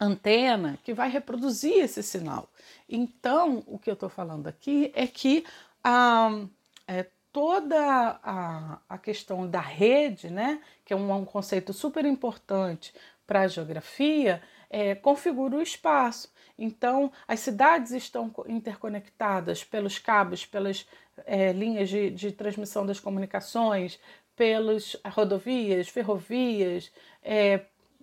antena 0.00 0.78
que 0.84 0.94
vai 0.94 1.10
reproduzir 1.10 1.74
esse 1.82 2.02
sinal. 2.02 2.48
Então, 2.88 3.62
o 3.66 3.78
que 3.78 3.90
eu 3.90 3.94
estou 3.94 4.08
falando 4.08 4.46
aqui 4.46 4.92
é 4.94 5.06
que 5.06 5.44
ah, 5.82 6.44
é, 6.86 7.06
toda 7.32 8.18
a, 8.22 8.78
a 8.88 8.98
questão 8.98 9.48
da 9.48 9.60
rede, 9.60 10.30
né, 10.30 10.60
que 10.84 10.92
é 10.92 10.96
um, 10.96 11.12
um 11.12 11.24
conceito 11.24 11.72
super 11.72 12.04
importante 12.04 12.92
para 13.26 13.42
a 13.42 13.48
geografia, 13.48 14.42
é, 14.70 14.94
configura 14.94 15.56
o 15.56 15.62
espaço. 15.62 16.32
Então, 16.58 17.12
as 17.26 17.40
cidades 17.40 17.92
estão 17.92 18.32
interconectadas 18.48 19.62
pelos 19.62 19.98
cabos, 19.98 20.44
pelas 20.44 20.86
é, 21.24 21.52
linhas 21.52 21.88
de, 21.88 22.10
de 22.10 22.32
transmissão 22.32 22.84
das 22.84 22.98
comunicações, 22.98 23.98
pelas 24.34 24.96
rodovias, 25.04 25.88
ferrovias, 25.88 26.90
é, 27.22 27.62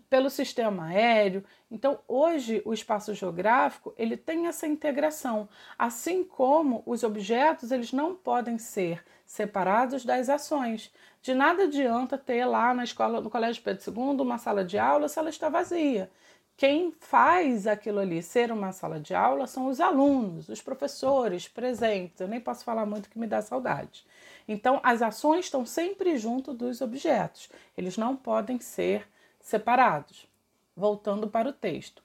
pelo 0.10 0.30
sistema 0.30 0.88
aéreo. 0.88 1.44
Então, 1.76 2.00
hoje 2.08 2.62
o 2.64 2.74
espaço 2.74 3.14
geográfico, 3.14 3.94
ele 3.98 4.16
tem 4.16 4.48
essa 4.48 4.66
integração, 4.66 5.50
assim 5.78 6.24
como 6.24 6.82
os 6.86 7.04
objetos, 7.04 7.70
eles 7.70 7.92
não 7.92 8.16
podem 8.16 8.58
ser 8.58 9.04
separados 9.26 10.06
das 10.06 10.30
ações. 10.30 10.90
De 11.22 11.34
nada 11.34 11.64
adianta 11.64 12.18
ter 12.18 12.46
lá 12.46 12.74
na 12.74 12.86
escola, 12.86 13.20
no 13.20 13.30
Colégio 13.30 13.62
Pedro 13.62 13.84
II, 13.92 14.22
uma 14.22 14.38
sala 14.38 14.64
de 14.64 14.78
aula 14.78 15.10
se 15.10 15.20
ela 15.20 15.30
está 15.30 15.50
vazia. 15.50 16.10
Quem 16.56 16.94
faz 16.98 17.68
aquilo 17.68 18.00
ali 18.00 18.24
ser 18.24 18.54
uma 18.54 18.72
sala 18.72 18.98
de 18.98 19.14
aula 19.14 19.46
são 19.46 19.68
os 19.68 19.82
alunos, 19.82 20.48
os 20.48 20.62
professores 20.62 21.50
presentes. 21.50 22.22
Eu 22.22 22.30
nem 22.30 22.40
posso 22.40 22.64
falar 22.64 22.86
muito 22.86 23.10
que 23.10 23.20
me 23.20 23.28
dá 23.28 23.42
saudade. 23.42 24.06
Então, 24.48 24.80
as 24.82 25.02
ações 25.02 25.44
estão 25.44 25.66
sempre 25.66 26.18
junto 26.18 26.54
dos 26.54 26.80
objetos. 26.80 27.50
Eles 27.78 27.98
não 27.98 28.16
podem 28.16 28.62
ser 28.62 29.06
separados. 29.42 30.34
Voltando 30.76 31.28
para 31.28 31.50
o 31.50 31.54
texto. 31.54 32.04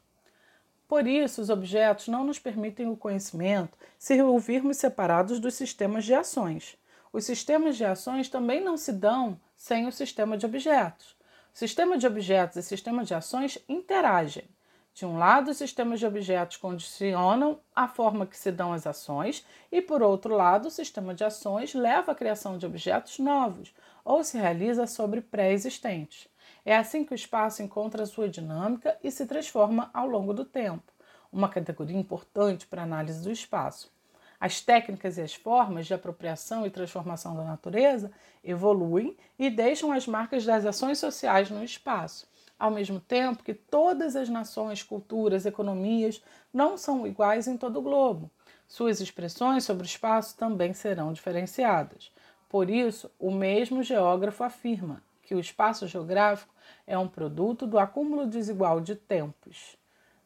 Por 0.87 1.07
isso, 1.07 1.41
os 1.41 1.51
objetos 1.51 2.09
não 2.09 2.25
nos 2.25 2.39
permitem 2.39 2.89
o 2.89 2.97
conhecimento 2.97 3.79
se 3.99 4.21
ouvirmos 4.23 4.77
separados 4.77 5.39
dos 5.39 5.55
sistemas 5.55 6.05
de 6.05 6.15
ações. 6.15 6.77
Os 7.13 7.25
sistemas 7.25 7.77
de 7.77 7.85
ações 7.85 8.29
também 8.29 8.61
não 8.61 8.77
se 8.77 8.93
dão 8.93 9.41
sem 9.57 9.87
o 9.87 9.93
sistema 9.93 10.37
de 10.37 10.47
objetos. 10.47 11.17
O 11.55 11.59
sistema 11.59 11.99
de 11.99 12.07
objetos 12.07 12.57
e 12.57 12.63
sistema 12.63 13.05
de 13.05 13.15
ações 13.15 13.59
interagem. 13.69 14.49
De 14.95 15.07
um 15.07 15.19
lado, 15.19 15.51
os 15.51 15.57
sistemas 15.57 15.99
de 15.99 16.07
objetos 16.07 16.57
condicionam 16.57 17.59
a 17.75 17.89
forma 17.89 18.27
que 18.27 18.37
se 18.37 18.53
dão 18.53 18.73
as 18.73 18.87
ações, 18.87 19.47
e 19.71 19.81
por 19.81 20.03
outro 20.03 20.35
lado, 20.35 20.69
o 20.69 20.71
sistema 20.71 21.15
de 21.15 21.25
ações 21.25 21.75
leva 21.75 22.13
à 22.13 22.15
criação 22.15 22.59
de 22.59 22.67
objetos 22.67 23.19
novos 23.19 23.73
ou 24.05 24.23
se 24.23 24.37
realiza 24.37 24.87
sobre 24.87 25.21
pré-existentes. 25.21 26.29
É 26.65 26.77
assim 26.77 27.05
que 27.05 27.13
o 27.13 27.15
espaço 27.15 27.63
encontra 27.63 28.07
sua 28.07 28.29
dinâmica 28.29 28.99
e 29.03 29.11
se 29.11 29.27
transforma 29.27 29.91
ao 29.95 30.07
longo 30.07 30.35
do 30.35 30.45
tempo, 30.45 30.93
uma 31.33 31.49
categoria 31.49 31.99
importante 31.99 32.67
para 32.67 32.83
a 32.83 32.85
análise 32.85 33.23
do 33.23 33.31
espaço. 33.31 33.91
As 34.39 34.61
técnicas 34.61 35.19
e 35.19 35.23
as 35.23 35.35
formas 35.35 35.87
de 35.87 35.93
apropriação 35.93 36.67
e 36.67 36.71
transformação 36.71 37.37
da 37.37 37.45
natureza 37.45 38.11
evoluem 38.43 39.17
e 39.39 39.51
deixam 39.51 39.93
as 39.93 40.07
marcas 40.07 40.45
das 40.47 40.65
ações 40.65 40.99
sociais 40.99 41.51
no 41.51 41.63
espaço, 41.63 42.27
ao 42.59 42.71
mesmo 42.71 43.01
tempo 43.01 43.43
que 43.43 43.53
todas 43.53 44.17
as 44.17 44.29
nações, 44.29 44.83
culturas, 44.83 45.45
economias 45.45 46.23
não 46.53 46.79
são 46.79 47.07
iguais 47.07 47.47
em 47.49 47.57
todo 47.57 47.79
o 47.79 47.83
globo. 47.83 48.31
Suas 48.67 49.01
expressões 49.01 49.65
sobre 49.65 49.83
o 49.83 49.87
espaço 49.87 50.37
também 50.37 50.73
serão 50.73 51.13
diferenciadas. 51.13 52.11
Por 52.49 52.71
isso, 52.71 53.11
o 53.19 53.31
mesmo 53.31 53.83
geógrafo 53.83 54.43
afirma: 54.43 55.03
que 55.31 55.35
o 55.37 55.39
espaço 55.39 55.87
geográfico 55.87 56.53
é 56.85 56.99
um 56.99 57.07
produto 57.07 57.65
do 57.65 57.79
acúmulo 57.79 58.27
desigual 58.27 58.81
de 58.81 58.97
tempos. 58.97 59.77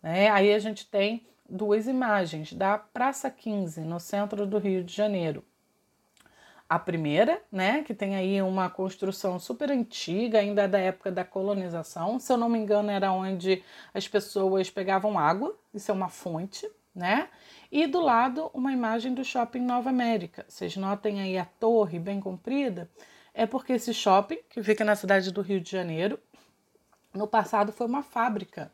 Né? 0.03 0.31
Aí 0.31 0.51
a 0.55 0.59
gente 0.59 0.87
tem 0.87 1.27
duas 1.47 1.87
imagens 1.87 2.55
da 2.55 2.79
Praça 2.79 3.31
15, 3.31 3.83
no 3.83 4.01
centro 4.01 4.47
do 4.47 4.57
Rio 4.57 4.83
de 4.83 4.95
Janeiro. 4.95 5.45
A 6.67 6.79
primeira, 6.79 7.39
né, 7.53 7.83
que 7.83 7.93
tem 7.93 8.17
aí 8.17 8.41
uma 8.41 8.71
construção 8.71 9.39
super 9.39 9.71
antiga, 9.71 10.39
ainda 10.39 10.67
da 10.67 10.79
época 10.79 11.13
da 11.13 11.23
colonização. 11.23 12.19
Se 12.19 12.33
eu 12.33 12.39
não 12.39 12.49
me 12.49 12.59
engano, 12.59 12.91
era 12.91 13.13
onde 13.13 13.63
as 13.93 14.09
pessoas 14.09 14.71
pegavam 14.71 15.19
água, 15.19 15.55
isso 15.75 15.91
é 15.91 15.95
uma 15.95 16.09
fonte, 16.09 16.67
né? 16.95 17.29
E 17.71 17.87
do 17.87 18.01
lado, 18.01 18.51
uma 18.55 18.73
imagem 18.73 19.13
do 19.13 19.23
shopping 19.23 19.61
Nova 19.61 19.91
América. 19.91 20.47
Vocês 20.49 20.75
notem 20.79 21.21
aí 21.21 21.37
a 21.37 21.45
torre 21.45 21.99
bem 21.99 22.21
comprida? 22.21 22.89
É 23.35 23.47
porque 23.47 23.75
esse 23.75 23.93
shopping, 23.93 24.39
que 24.49 24.63
fica 24.63 24.85
na 24.85 24.95
cidade 24.95 25.33
do 25.33 25.43
Rio 25.43 25.61
de 25.61 25.71
Janeiro, 25.71 26.19
no 27.13 27.27
passado 27.27 27.73
foi 27.73 27.87
uma 27.87 28.03
fábrica 28.03 28.71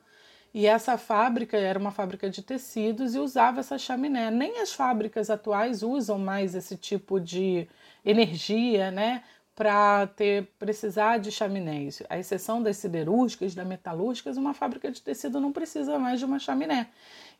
e 0.52 0.66
essa 0.66 0.98
fábrica 0.98 1.56
era 1.56 1.78
uma 1.78 1.92
fábrica 1.92 2.28
de 2.28 2.42
tecidos 2.42 3.14
e 3.14 3.18
usava 3.18 3.60
essa 3.60 3.78
chaminé. 3.78 4.30
Nem 4.30 4.60
as 4.60 4.72
fábricas 4.72 5.30
atuais 5.30 5.82
usam 5.82 6.18
mais 6.18 6.54
esse 6.54 6.76
tipo 6.76 7.20
de 7.20 7.68
energia, 8.04 8.90
né, 8.90 9.22
para 9.54 10.08
ter 10.08 10.48
precisar 10.58 11.18
de 11.18 11.30
chaminés. 11.30 12.02
A 12.08 12.18
exceção 12.18 12.60
das 12.62 12.78
siderúrgicas, 12.78 13.54
da 13.54 13.64
metalúrgicas, 13.64 14.36
uma 14.36 14.52
fábrica 14.52 14.90
de 14.90 15.00
tecido 15.00 15.40
não 15.40 15.52
precisa 15.52 15.98
mais 15.98 16.18
de 16.18 16.24
uma 16.24 16.38
chaminé. 16.40 16.88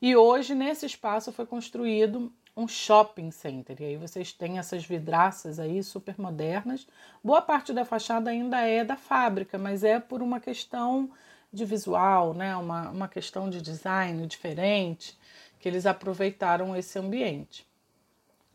E 0.01 0.15
hoje 0.15 0.55
nesse 0.55 0.87
espaço 0.87 1.33
foi 1.33 1.47
construído 1.47 2.33
um 2.61 2.69
shopping 2.69 3.31
center. 3.31 3.77
E 3.81 3.85
aí 3.85 3.97
vocês 3.97 4.33
têm 4.33 4.59
essas 4.59 4.85
vidraças 4.85 5.59
aí 5.59 5.83
super 5.83 6.19
modernas. 6.19 6.87
Boa 7.25 7.41
parte 7.41 7.73
da 7.73 7.85
fachada 7.85 8.31
ainda 8.31 8.61
é 8.61 8.85
da 8.85 8.97
fábrica, 8.97 9.57
mas 9.59 9.83
é 9.83 9.99
por 9.99 10.23
uma 10.23 10.39
questão 10.39 11.11
de 11.53 11.65
visual, 11.65 12.35
né? 12.35 12.55
uma, 12.57 12.91
uma 12.91 13.09
questão 13.09 13.49
de 13.49 13.61
design 13.61 14.27
diferente, 14.27 15.19
que 15.59 15.69
eles 15.69 15.87
aproveitaram 15.87 16.77
esse 16.77 16.99
ambiente, 16.99 17.67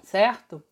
certo? 0.03 0.63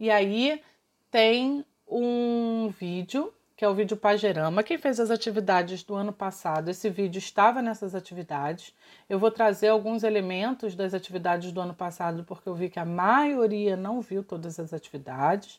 E 0.00 0.10
aí 0.10 0.62
tem 1.10 1.64
um 1.86 2.68
vídeo, 2.68 3.32
que 3.56 3.64
é 3.64 3.68
o 3.68 3.74
vídeo 3.74 3.96
Pagerama. 3.96 4.62
Quem 4.62 4.76
fez 4.76 5.00
as 5.00 5.10
atividades 5.10 5.82
do 5.82 5.94
ano 5.94 6.12
passado, 6.12 6.68
esse 6.68 6.90
vídeo 6.90 7.18
estava 7.18 7.62
nessas 7.62 7.94
atividades. 7.94 8.74
Eu 9.08 9.18
vou 9.18 9.30
trazer 9.30 9.68
alguns 9.68 10.02
elementos 10.02 10.74
das 10.74 10.92
atividades 10.92 11.50
do 11.52 11.60
ano 11.60 11.72
passado, 11.72 12.22
porque 12.24 12.48
eu 12.48 12.54
vi 12.54 12.68
que 12.68 12.78
a 12.78 12.84
maioria 12.84 13.74
não 13.74 14.02
viu 14.02 14.22
todas 14.22 14.60
as 14.60 14.74
atividades. 14.74 15.58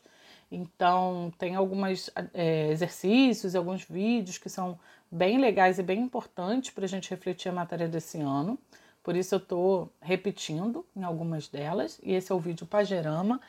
Então, 0.51 1.33
tem 1.39 1.55
alguns 1.55 2.11
é, 2.35 2.69
exercícios 2.69 3.55
e 3.55 3.57
alguns 3.57 3.83
vídeos 3.83 4.37
que 4.37 4.47
são 4.47 4.79
bem 5.11 5.39
legais 5.39 5.79
e 5.79 5.83
bem 5.83 5.99
importantes 5.99 6.69
para 6.69 6.85
a 6.85 6.87
gente 6.87 7.09
refletir 7.09 7.49
a 7.49 7.53
matéria 7.53 7.87
desse 7.87 8.19
ano. 8.19 8.59
Por 9.03 9.15
isso 9.15 9.33
eu 9.33 9.39
estou 9.39 9.91
repetindo 9.99 10.85
em 10.95 11.03
algumas 11.03 11.47
delas. 11.47 11.99
E 12.03 12.13
esse 12.13 12.31
é 12.31 12.35
o 12.35 12.39
vídeo 12.39 12.67
Pagerama. 12.67 13.41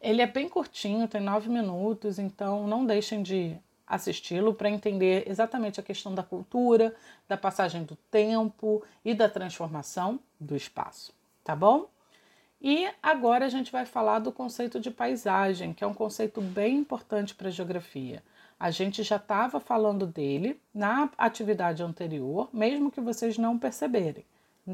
Ele 0.00 0.22
é 0.22 0.26
bem 0.26 0.48
curtinho, 0.48 1.08
tem 1.08 1.20
nove 1.20 1.48
minutos, 1.48 2.18
então 2.18 2.68
não 2.68 2.86
deixem 2.86 3.22
de 3.22 3.58
assisti-lo 3.86 4.52
para 4.52 4.70
entender 4.70 5.24
exatamente 5.28 5.78
a 5.78 5.82
questão 5.82 6.14
da 6.14 6.22
cultura, 6.22 6.94
da 7.28 7.36
passagem 7.36 7.84
do 7.84 7.96
tempo 8.10 8.82
e 9.04 9.14
da 9.14 9.28
transformação 9.28 10.18
do 10.40 10.56
espaço, 10.56 11.14
tá 11.44 11.54
bom? 11.54 11.88
E 12.60 12.88
agora 13.02 13.44
a 13.44 13.48
gente 13.48 13.70
vai 13.70 13.86
falar 13.86 14.18
do 14.18 14.32
conceito 14.32 14.80
de 14.80 14.90
paisagem, 14.90 15.72
que 15.72 15.84
é 15.84 15.86
um 15.86 15.94
conceito 15.94 16.40
bem 16.40 16.78
importante 16.78 17.34
para 17.34 17.48
a 17.48 17.50
geografia. 17.50 18.22
A 18.58 18.70
gente 18.70 19.02
já 19.02 19.16
estava 19.16 19.60
falando 19.60 20.06
dele 20.06 20.58
na 20.74 21.10
atividade 21.18 21.82
anterior, 21.82 22.48
mesmo 22.52 22.90
que 22.90 23.00
vocês 23.00 23.36
não 23.36 23.58
perceberem, 23.58 24.24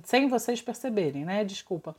sem 0.04 0.28
vocês 0.28 0.62
perceberem, 0.62 1.24
né? 1.24 1.44
Desculpa. 1.44 1.96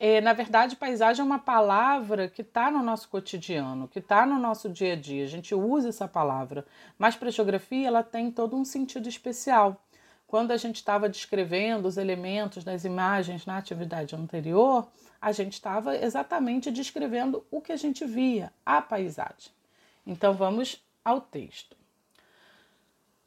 É, 0.00 0.20
na 0.20 0.32
verdade, 0.32 0.76
paisagem 0.76 1.22
é 1.22 1.24
uma 1.24 1.40
palavra 1.40 2.28
que 2.28 2.42
está 2.42 2.70
no 2.70 2.82
nosso 2.82 3.08
cotidiano, 3.08 3.88
que 3.88 3.98
está 3.98 4.24
no 4.24 4.38
nosso 4.38 4.68
dia 4.68 4.92
a 4.92 4.96
dia. 4.96 5.24
A 5.24 5.28
gente 5.28 5.54
usa 5.54 5.88
essa 5.88 6.06
palavra, 6.06 6.64
mas 6.96 7.16
para 7.16 7.28
a 7.28 7.32
geografia 7.32 7.88
ela 7.88 8.04
tem 8.04 8.30
todo 8.30 8.56
um 8.56 8.64
sentido 8.64 9.08
especial. 9.08 9.82
Quando 10.28 10.52
a 10.52 10.56
gente 10.56 10.76
estava 10.76 11.08
descrevendo 11.08 11.88
os 11.88 11.96
elementos 11.96 12.62
das 12.62 12.84
imagens 12.84 13.44
na 13.44 13.56
atividade 13.56 14.14
anterior, 14.14 14.86
a 15.20 15.32
gente 15.32 15.54
estava 15.54 15.96
exatamente 15.96 16.70
descrevendo 16.70 17.44
o 17.50 17.60
que 17.60 17.72
a 17.72 17.76
gente 17.76 18.04
via, 18.04 18.52
a 18.64 18.80
paisagem. 18.80 19.50
Então 20.06 20.32
vamos 20.32 20.80
ao 21.04 21.20
texto. 21.20 21.76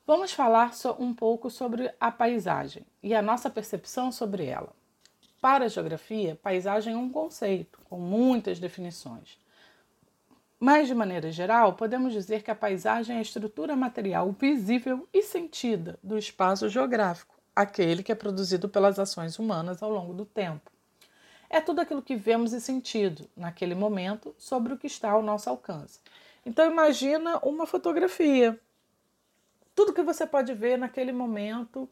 Vamos 0.07 0.31
falar 0.31 0.71
um 0.99 1.13
pouco 1.13 1.49
sobre 1.49 1.93
a 1.99 2.11
paisagem 2.11 2.85
e 3.03 3.13
a 3.13 3.21
nossa 3.21 3.49
percepção 3.49 4.11
sobre 4.11 4.45
ela. 4.45 4.80
Para 5.41 5.65
a 5.65 5.67
geografia, 5.67 6.39
paisagem 6.43 6.93
é 6.93 6.97
um 6.97 7.09
conceito 7.09 7.79
com 7.89 7.97
muitas 7.99 8.59
definições. 8.59 9.39
Mas, 10.59 10.87
de 10.87 10.93
maneira 10.93 11.31
geral, 11.31 11.73
podemos 11.73 12.13
dizer 12.13 12.43
que 12.43 12.51
a 12.51 12.55
paisagem 12.55 13.15
é 13.15 13.19
a 13.19 13.23
estrutura 13.23 13.75
material 13.75 14.31
visível 14.31 15.09
e 15.11 15.23
sentida 15.23 15.97
do 16.03 16.15
espaço 16.15 16.69
geográfico, 16.69 17.33
aquele 17.55 18.03
que 18.03 18.11
é 18.11 18.15
produzido 18.15 18.69
pelas 18.69 18.99
ações 18.99 19.39
humanas 19.39 19.81
ao 19.81 19.89
longo 19.89 20.13
do 20.13 20.25
tempo. 20.25 20.71
É 21.49 21.59
tudo 21.59 21.81
aquilo 21.81 22.03
que 22.03 22.15
vemos 22.15 22.53
e 22.53 22.61
sentido 22.61 23.27
naquele 23.35 23.73
momento 23.73 24.35
sobre 24.37 24.73
o 24.73 24.77
que 24.77 24.85
está 24.85 25.09
ao 25.09 25.23
nosso 25.23 25.49
alcance. 25.49 25.99
Então 26.45 26.69
imagina 26.69 27.39
uma 27.39 27.65
fotografia. 27.65 28.59
Tudo 29.73 29.91
que 29.91 30.03
você 30.03 30.27
pode 30.27 30.53
ver 30.53 30.77
naquele 30.77 31.11
momento 31.11 31.89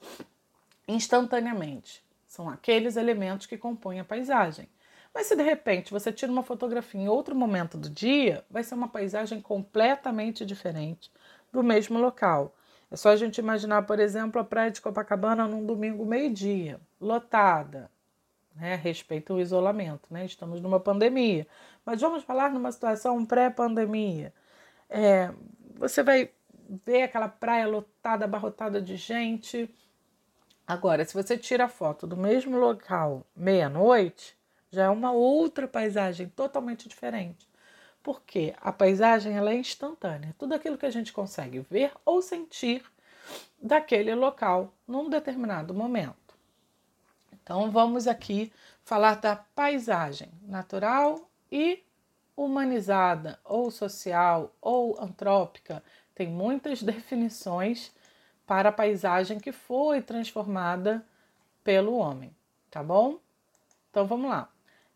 instantaneamente. 0.88 2.08
São 2.30 2.48
aqueles 2.48 2.96
elementos 2.96 3.48
que 3.48 3.58
compõem 3.58 4.00
a 4.00 4.06
paisagem. 4.06 4.70
Mas 5.14 5.26
se 5.26 5.36
de 5.36 5.42
repente 5.42 5.92
você 5.92 6.14
tira 6.14 6.32
uma 6.32 6.44
fotografia 6.44 7.02
em 7.02 7.10
outro 7.10 7.36
momento 7.36 7.76
do 7.76 7.90
dia, 7.90 8.46
vai 8.52 8.64
ser 8.64 8.76
uma 8.76 8.88
paisagem 8.88 9.42
completamente 9.42 10.46
diferente 10.46 11.12
do 11.52 11.64
mesmo 11.64 12.00
local. 12.00 12.56
É 12.92 12.96
só 12.96 13.10
a 13.10 13.16
gente 13.16 13.40
imaginar, 13.40 13.82
por 13.82 14.00
exemplo, 14.00 14.40
a 14.40 14.44
praia 14.44 14.70
de 14.70 14.80
Copacabana 14.80 15.48
num 15.48 15.66
domingo 15.66 16.06
meio-dia, 16.06 16.80
lotada, 17.02 17.90
né? 18.56 18.76
Respeita 18.76 19.34
o 19.34 19.42
isolamento, 19.42 20.08
né? 20.12 20.24
Estamos 20.24 20.62
numa 20.62 20.80
pandemia. 20.80 21.48
Mas 21.84 22.00
vamos 22.00 22.24
falar 22.24 22.52
numa 22.52 22.72
situação 22.72 23.26
pré-pandemia. 23.26 24.32
É, 24.88 25.34
você 25.76 26.04
vai 26.04 26.30
ver 26.86 27.04
aquela 27.04 27.28
praia 27.28 27.68
lotada, 27.68 28.26
abarrotada 28.26 28.80
de 28.80 28.96
gente. 28.98 29.74
Agora, 30.70 31.04
se 31.04 31.16
você 31.16 31.36
tira 31.36 31.66
a 31.66 31.68
foto 31.68 32.06
do 32.06 32.16
mesmo 32.16 32.56
local 32.56 33.26
meia-noite, 33.36 34.38
já 34.70 34.84
é 34.84 34.90
uma 34.90 35.12
outra 35.12 35.68
paisagem 35.68 36.30
totalmente 36.30 36.88
diferente. 36.88 37.50
Porque 38.04 38.54
a 38.62 38.72
paisagem 38.72 39.36
ela 39.36 39.50
é 39.50 39.56
instantânea. 39.56 40.36
Tudo 40.38 40.54
aquilo 40.54 40.78
que 40.78 40.86
a 40.86 40.92
gente 40.92 41.12
consegue 41.12 41.66
ver 41.72 41.92
ou 42.06 42.22
sentir 42.22 42.86
daquele 43.60 44.14
local 44.14 44.72
num 44.88 45.10
determinado 45.10 45.74
momento. 45.74 46.36
Então 47.34 47.72
vamos 47.72 48.06
aqui 48.06 48.54
falar 48.84 49.16
da 49.16 49.36
paisagem 49.36 50.30
natural 50.44 51.28
e 51.52 51.84
humanizada, 52.38 53.40
ou 53.44 53.72
social, 53.72 54.54
ou 54.62 55.02
antrópica, 55.02 55.84
tem 56.14 56.28
muitas 56.28 56.84
definições 56.84 57.92
para 58.50 58.70
a 58.70 58.72
paisagem 58.72 59.40
que 59.40 59.52
foi 59.52 60.02
transformada 60.02 61.06
pelo 61.64 61.94
homem, 61.96 62.36
tá 62.72 62.82
bom? 62.82 63.20
Então 63.92 64.08
vamos 64.08 64.28
lá. 64.28 64.52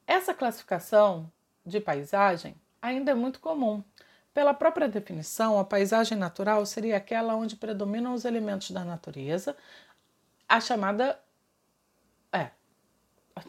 Essa 0.08 0.34
classificação 0.34 1.32
de 1.64 1.80
paisagem 1.80 2.56
ainda 2.82 3.12
é 3.12 3.14
muito 3.14 3.40
comum. 3.40 3.84
Pela 4.34 4.56
própria 4.56 4.90
definição, 4.90 5.60
a 5.60 5.64
paisagem 5.64 6.18
natural 6.18 6.66
seria 6.66 6.98
aquela 6.98 7.36
onde 7.36 7.56
predominam 7.56 8.16
os 8.16 8.26
elementos 8.26 8.72
da 8.72 8.84
natureza, 8.84 9.56
a 10.50 10.60
chamada. 10.60 11.20
É. 12.32 12.50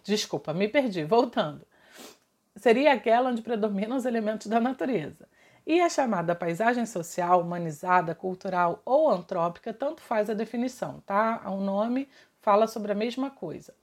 Desculpa, 0.02 0.52
me 0.52 0.68
perdi, 0.68 1.02
voltando 1.02 1.66
seria 2.56 2.92
aquela 2.92 3.30
onde 3.30 3.42
predominam 3.42 3.96
os 3.96 4.04
elementos 4.04 4.46
da 4.46 4.60
natureza. 4.60 5.28
E 5.66 5.81
a 5.81 5.88
chamada 5.88 6.35
paisagem 6.35 6.85
social, 6.85 7.40
humanizada, 7.40 8.14
cultural 8.14 8.83
ou 8.85 9.11
antrópica, 9.11 9.72
tanto 9.72 10.03
faz 10.03 10.29
a 10.29 10.35
definição, 10.35 11.00
tá? 11.07 11.42
O 11.46 11.57
nome 11.57 12.07
fala 12.42 12.66
sobre 12.66 12.92
a 12.92 12.94
mesma 12.94 13.31
coisa. 13.31 13.74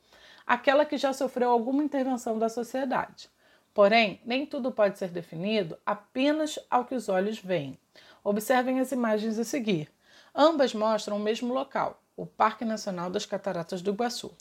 Aquela 0.46 0.86
que 0.86 0.96
já 0.96 1.12
sofreu 1.12 1.50
alguma 1.50 1.84
intervenção 1.84 2.38
da 2.38 2.50
sociedade. 2.50 3.30
Porém, 3.74 4.22
nem 4.24 4.46
tudo 4.46 4.72
pode 4.72 5.00
ser 5.00 5.10
definido 5.10 5.76
apenas 5.84 6.60
ao 6.70 6.86
que 6.86 6.94
os 6.94 7.10
olhos 7.10 7.40
veem. 7.40 7.80
Observem 8.24 8.80
as 8.80 8.92
imagens 8.92 9.40
a 9.40 9.44
seguir. 9.44 9.90
Ambas 10.36 10.76
mostram 10.76 11.18
o 11.18 11.20
mesmo 11.20 11.52
local, 11.52 12.00
o 12.16 12.28
Parque 12.28 12.64
Nacional 12.64 13.10
das 13.10 13.26
Cataratas 13.26 13.82
do 13.82 13.92
Iguaçu. 13.92 14.32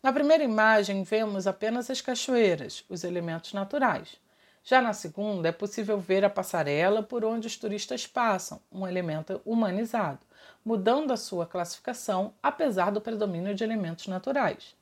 Na 0.00 0.12
primeira 0.12 0.44
imagem, 0.44 1.02
vemos 1.02 1.46
apenas 1.46 1.90
as 1.90 2.00
cachoeiras, 2.00 2.84
os 2.88 3.02
elementos 3.02 3.52
naturais. 3.52 4.22
Já 4.66 4.80
na 4.80 4.94
segunda, 4.94 5.50
é 5.50 5.52
possível 5.52 6.00
ver 6.00 6.24
a 6.24 6.30
passarela 6.30 7.02
por 7.02 7.22
onde 7.22 7.46
os 7.46 7.54
turistas 7.54 8.06
passam, 8.06 8.58
um 8.72 8.88
elemento 8.88 9.38
humanizado, 9.44 10.20
mudando 10.64 11.12
a 11.12 11.18
sua 11.18 11.44
classificação 11.44 12.32
apesar 12.42 12.90
do 12.90 12.98
predomínio 12.98 13.54
de 13.54 13.62
elementos 13.62 14.06
naturais. 14.06 14.74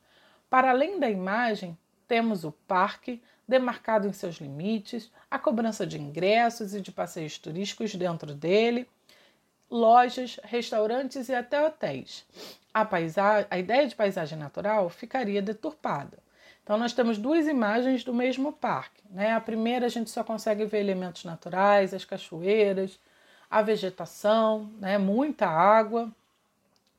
Para 0.49 0.71
além 0.71 1.01
da 1.01 1.11
imagem, 1.11 1.77
temos 2.07 2.45
o 2.45 2.53
parque 2.53 3.21
demarcado 3.49 4.07
em 4.07 4.13
seus 4.13 4.37
limites, 4.37 5.11
a 5.29 5.37
cobrança 5.37 5.85
de 5.85 6.01
ingressos 6.01 6.75
e 6.75 6.81
de 6.81 6.93
passeios 6.93 7.37
turísticos 7.37 7.93
dentro 7.97 8.37
dele, 8.37 8.89
lojas, 9.69 10.39
restaurantes 10.45 11.29
e 11.29 11.35
até 11.35 11.61
hotéis. 11.61 12.25
A, 12.73 12.85
paisagem, 12.85 13.49
a 13.51 13.59
ideia 13.59 13.89
de 13.89 13.97
paisagem 13.97 14.39
natural 14.39 14.89
ficaria 14.89 15.43
deturpada. 15.43 16.22
Então, 16.63 16.79
nós 16.79 16.93
temos 16.93 17.19
duas 17.19 17.47
imagens 17.47 18.05
do 18.05 18.15
mesmo 18.15 18.53
parque. 18.53 19.03
Né? 19.11 19.33
A 19.33 19.41
primeira, 19.41 19.87
a 19.87 19.89
gente 19.89 20.11
só 20.11 20.23
consegue 20.23 20.65
ver 20.65 20.81
elementos 20.81 21.25
naturais, 21.25 21.93
as 21.93 22.05
cachoeiras, 22.05 22.99
a 23.51 23.61
vegetação, 23.63 24.71
né? 24.79 24.97
muita 24.97 25.47
água. 25.47 26.11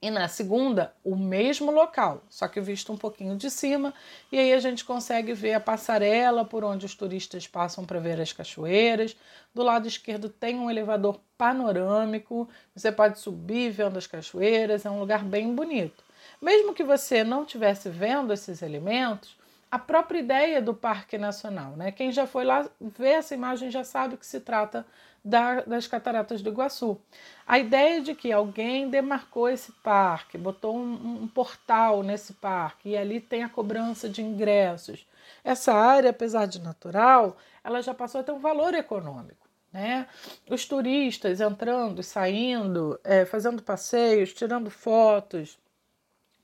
E 0.04 0.12
na 0.12 0.28
segunda, 0.28 0.93
o 1.02 1.15
mesmo 1.15 1.71
local, 1.71 2.21
só 2.30 2.45
que 2.45 2.60
visto 2.60 2.91
um 2.91 2.97
pouquinho 2.97 3.38
de 3.38 3.49
cima, 3.49 3.93
e 4.30 4.38
aí 4.38 4.52
a 4.52 4.60
gente 4.60 4.84
consegue 4.84 5.34
ver 5.34 5.54
a 5.54 5.62
passarela 5.62 6.43
por 6.43 6.62
onde 6.62 6.86
os 6.86 6.93
turistas 6.93 7.47
passam 7.47 7.86
para 7.86 8.02
ver 8.02 8.19
as 8.19 8.34
cachoeiras. 8.34 9.15
Do 9.56 9.63
lado 9.63 9.88
esquerdo 9.88 10.28
tem 10.28 10.60
um 10.60 10.69
elevador 10.69 11.21
panorâmico, 11.38 12.49
você 12.76 12.91
pode 12.91 13.17
subir 13.17 13.71
vendo 13.71 13.97
as 13.97 14.06
cachoeiras, 14.06 14.86
é 14.86 14.89
um 14.89 14.99
lugar 14.99 15.23
bem 15.23 15.56
bonito. 15.56 16.04
Mesmo 16.41 16.73
que 16.73 16.84
você 16.84 17.23
não 17.23 17.43
estivesse 17.43 17.88
vendo 17.88 18.34
esses 18.34 18.62
elementos, 18.62 19.38
a 19.73 19.79
própria 19.79 20.19
ideia 20.19 20.62
do 20.62 20.71
Parque 20.71 21.17
Nacional, 21.17 21.71
né? 21.71 21.91
Quem 21.91 22.12
já 22.12 22.27
foi 22.27 22.45
lá 22.45 22.69
ver 22.79 23.13
essa 23.13 23.33
imagem 23.33 23.71
já 23.71 23.83
sabe 23.83 24.17
que 24.17 24.25
se 24.25 24.39
trata 24.39 24.86
da, 25.25 25.62
das 25.62 25.88
Cataratas 25.88 26.43
do 26.43 26.51
Iguaçu. 26.51 27.01
A 27.47 27.57
ideia 27.57 27.99
de 27.99 28.13
que 28.13 28.31
alguém 28.31 28.88
demarcou 28.88 29.49
esse 29.49 29.71
parque, 29.83 30.38
botou 30.38 30.77
um, 30.77 31.23
um 31.23 31.27
portal 31.27 32.03
nesse 32.03 32.33
parque 32.33 32.89
e 32.89 32.95
ali 32.95 33.19
tem 33.19 33.43
a 33.43 33.49
cobrança 33.49 34.07
de 34.07 34.21
ingressos. 34.21 35.07
Essa 35.43 35.73
área, 35.73 36.12
apesar 36.12 36.45
de 36.45 36.62
natural, 36.62 37.36
ela 37.63 37.81
já 37.81 37.95
passou 37.95 38.21
a 38.21 38.23
ter 38.23 38.31
um 38.31 38.39
valor 38.39 38.75
econômico. 38.75 39.49
Né? 39.71 40.05
Os 40.47 40.65
turistas 40.65 41.41
entrando, 41.41 42.03
saindo, 42.03 42.99
é, 43.03 43.25
fazendo 43.25 43.63
passeios, 43.63 44.33
tirando 44.33 44.69
fotos, 44.69 45.57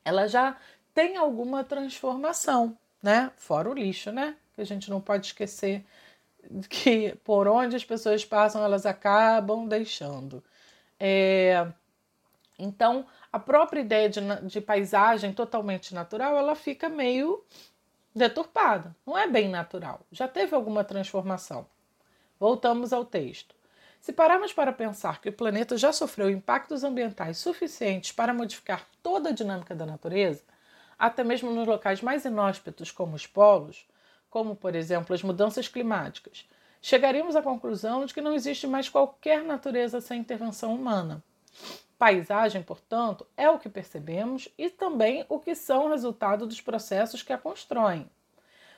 ela 0.03 0.27
já 0.27 0.57
tem 0.95 1.15
alguma 1.15 1.63
transformação, 1.63 2.75
né? 3.01 3.31
Fora 3.37 3.69
o 3.69 3.73
lixo, 3.73 4.11
né? 4.11 4.35
Que 4.55 4.61
a 4.61 4.65
gente 4.65 4.89
não 4.89 5.01
pode 5.01 5.27
esquecer 5.27 5.85
que 6.69 7.15
por 7.23 7.47
onde 7.47 7.75
as 7.75 7.83
pessoas 7.83 8.25
passam, 8.25 8.63
elas 8.63 8.85
acabam 8.85 9.67
deixando. 9.67 10.43
É, 10.99 11.67
então, 12.57 13.05
a 13.31 13.39
própria 13.39 13.81
ideia 13.81 14.09
de, 14.09 14.21
de 14.43 14.61
paisagem 14.61 15.33
totalmente 15.33 15.93
natural, 15.93 16.37
ela 16.37 16.55
fica 16.55 16.89
meio 16.89 17.43
deturpada. 18.13 18.95
Não 19.05 19.17
é 19.17 19.27
bem 19.27 19.49
natural. 19.49 20.01
Já 20.11 20.27
teve 20.27 20.55
alguma 20.55 20.83
transformação. 20.83 21.65
Voltamos 22.39 22.91
ao 22.91 23.05
texto. 23.05 23.55
Se 23.99 24.13
pararmos 24.13 24.53
para 24.53 24.71
pensar 24.71 25.19
que 25.21 25.29
o 25.29 25.33
planeta 25.33 25.77
já 25.77 25.91
sofreu 25.91 26.29
impactos 26.29 26.83
ambientais 26.83 27.37
suficientes 27.37 28.11
para 28.11 28.33
modificar 28.33 28.87
toda 29.03 29.29
a 29.29 29.33
dinâmica 29.33 29.75
da 29.75 29.85
natureza, 29.85 30.43
até 30.99 31.23
mesmo 31.23 31.49
nos 31.51 31.65
locais 31.65 32.01
mais 32.01 32.25
inóspitos, 32.25 32.91
como 32.91 33.15
os 33.15 33.25
polos, 33.25 33.87
como 34.29 34.55
por 34.55 34.75
exemplo 34.75 35.15
as 35.15 35.23
mudanças 35.23 35.69
climáticas, 35.69 36.45
chegaríamos 36.81 37.37
à 37.37 37.41
conclusão 37.41 38.05
de 38.05 38.13
que 38.13 38.21
não 38.21 38.33
existe 38.33 38.67
mais 38.67 38.89
qualquer 38.89 39.43
natureza 39.43 40.01
sem 40.01 40.19
intervenção 40.19 40.75
humana. 40.75 41.23
Paisagem, 41.97 42.61
portanto, 42.61 43.25
é 43.35 43.49
o 43.49 43.59
que 43.59 43.67
percebemos 43.67 44.47
e 44.57 44.69
também 44.69 45.25
o 45.27 45.39
que 45.39 45.55
são 45.55 45.89
resultado 45.89 46.45
dos 46.45 46.61
processos 46.61 47.23
que 47.23 47.33
a 47.33 47.37
constroem. 47.37 48.09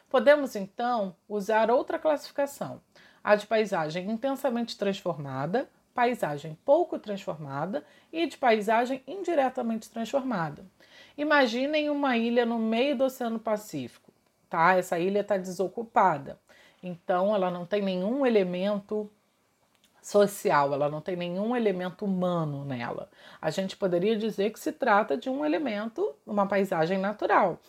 Podemos 0.09 0.55
então 0.55 1.15
usar 1.27 1.69
outra 1.71 1.99
classificação, 1.99 2.81
a 3.23 3.35
de 3.35 3.45
paisagem 3.45 4.09
intensamente 4.09 4.77
transformada, 4.77 5.69
paisagem 5.93 6.57
pouco 6.65 6.97
transformada 6.97 7.85
e 8.11 8.25
de 8.25 8.37
paisagem 8.37 9.03
indiretamente 9.05 9.89
transformada. 9.89 10.65
Imaginem 11.17 11.89
uma 11.89 12.17
ilha 12.17 12.45
no 12.45 12.57
meio 12.59 12.97
do 12.97 13.05
Oceano 13.05 13.39
Pacífico 13.39 14.11
tá? 14.51 14.75
Essa 14.75 14.99
ilha 14.99 15.21
está 15.21 15.37
desocupada. 15.37 16.37
Então, 16.83 17.33
ela 17.33 17.49
não 17.49 17.65
tem 17.65 17.81
nenhum 17.81 18.25
elemento 18.25 19.09
social, 20.01 20.73
ela 20.73 20.89
não 20.89 20.99
tem 20.99 21.15
nenhum 21.15 21.55
elemento 21.55 22.03
humano 22.03 22.65
nela. 22.65 23.09
A 23.41 23.49
gente 23.49 23.77
poderia 23.77 24.17
dizer 24.17 24.51
que 24.51 24.59
se 24.59 24.71
trata 24.71 25.15
de 25.15 25.29
um 25.29 25.45
elemento, 25.45 26.13
uma 26.27 26.45
paisagem 26.45 26.97
natural. 26.97 27.59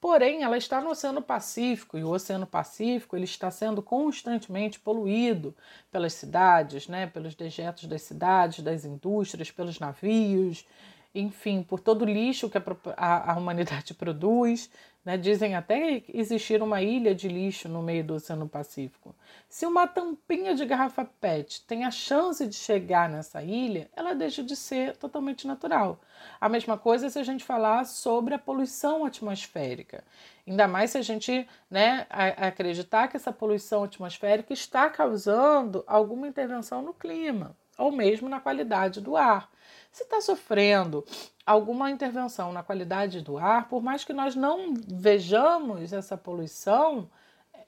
Porém, 0.00 0.42
ela 0.42 0.56
está 0.56 0.80
no 0.80 0.90
Oceano 0.90 1.22
Pacífico 1.22 1.96
e 1.96 2.02
o 2.02 2.10
Oceano 2.10 2.46
Pacífico 2.46 3.14
ele 3.14 3.24
está 3.24 3.52
sendo 3.52 3.80
constantemente 3.80 4.80
poluído 4.80 5.54
pelas 5.92 6.14
cidades, 6.14 6.88
né, 6.88 7.06
pelos 7.06 7.36
dejetos 7.36 7.84
das 7.84 8.02
cidades, 8.02 8.64
das 8.64 8.84
indústrias, 8.84 9.52
pelos 9.52 9.78
navios, 9.78 10.66
enfim, 11.14 11.62
por 11.62 11.80
todo 11.80 12.02
o 12.02 12.06
lixo 12.06 12.48
que 12.48 12.58
a, 12.58 12.62
a, 12.96 13.32
a 13.32 13.36
humanidade 13.36 13.92
produz. 13.94 14.70
Né? 15.04 15.16
Dizem 15.16 15.54
até 15.54 16.02
existir 16.08 16.62
uma 16.62 16.80
ilha 16.80 17.14
de 17.14 17.28
lixo 17.28 17.68
no 17.68 17.82
meio 17.82 18.04
do 18.04 18.14
Oceano 18.14 18.48
Pacífico. 18.48 19.14
Se 19.48 19.66
uma 19.66 19.86
tampinha 19.86 20.54
de 20.54 20.64
garrafa 20.64 21.04
PET 21.04 21.64
tem 21.66 21.84
a 21.84 21.90
chance 21.90 22.46
de 22.46 22.54
chegar 22.54 23.08
nessa 23.08 23.42
ilha, 23.42 23.90
ela 23.96 24.14
deixa 24.14 24.42
de 24.42 24.54
ser 24.54 24.96
totalmente 24.96 25.46
natural. 25.46 26.00
A 26.40 26.48
mesma 26.48 26.78
coisa 26.78 27.10
se 27.10 27.18
a 27.18 27.24
gente 27.24 27.44
falar 27.44 27.84
sobre 27.84 28.34
a 28.34 28.38
poluição 28.38 29.04
atmosférica. 29.04 30.04
Ainda 30.46 30.68
mais 30.68 30.90
se 30.90 30.98
a 30.98 31.02
gente 31.02 31.48
né, 31.68 32.06
acreditar 32.08 33.08
que 33.08 33.16
essa 33.16 33.32
poluição 33.32 33.82
atmosférica 33.82 34.52
está 34.52 34.88
causando 34.88 35.82
alguma 35.86 36.28
intervenção 36.28 36.80
no 36.80 36.94
clima 36.94 37.56
ou 37.76 37.90
mesmo 37.90 38.28
na 38.28 38.40
qualidade 38.40 39.00
do 39.00 39.16
ar. 39.16 39.50
Se 39.92 40.04
está 40.04 40.22
sofrendo 40.22 41.04
alguma 41.44 41.90
intervenção 41.90 42.50
na 42.50 42.62
qualidade 42.62 43.20
do 43.20 43.36
ar, 43.36 43.68
por 43.68 43.82
mais 43.82 44.04
que 44.04 44.14
nós 44.14 44.34
não 44.34 44.72
vejamos 44.74 45.92
essa 45.92 46.16
poluição, 46.16 47.10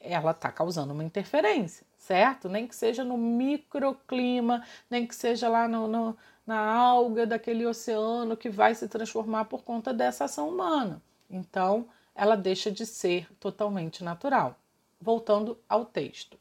ela 0.00 0.30
está 0.30 0.50
causando 0.50 0.94
uma 0.94 1.04
interferência, 1.04 1.86
certo? 1.98 2.48
Nem 2.48 2.66
que 2.66 2.74
seja 2.74 3.04
no 3.04 3.18
microclima, 3.18 4.64
nem 4.88 5.06
que 5.06 5.14
seja 5.14 5.50
lá 5.50 5.68
no, 5.68 5.86
no, 5.86 6.16
na 6.46 6.58
alga 6.58 7.26
daquele 7.26 7.66
oceano 7.66 8.38
que 8.38 8.48
vai 8.48 8.74
se 8.74 8.88
transformar 8.88 9.44
por 9.44 9.62
conta 9.62 9.92
dessa 9.92 10.24
ação 10.24 10.48
humana. 10.48 11.02
Então, 11.28 11.86
ela 12.14 12.36
deixa 12.36 12.70
de 12.70 12.86
ser 12.86 13.30
totalmente 13.38 14.02
natural. 14.02 14.56
Voltando 14.98 15.58
ao 15.68 15.84
texto. 15.84 16.38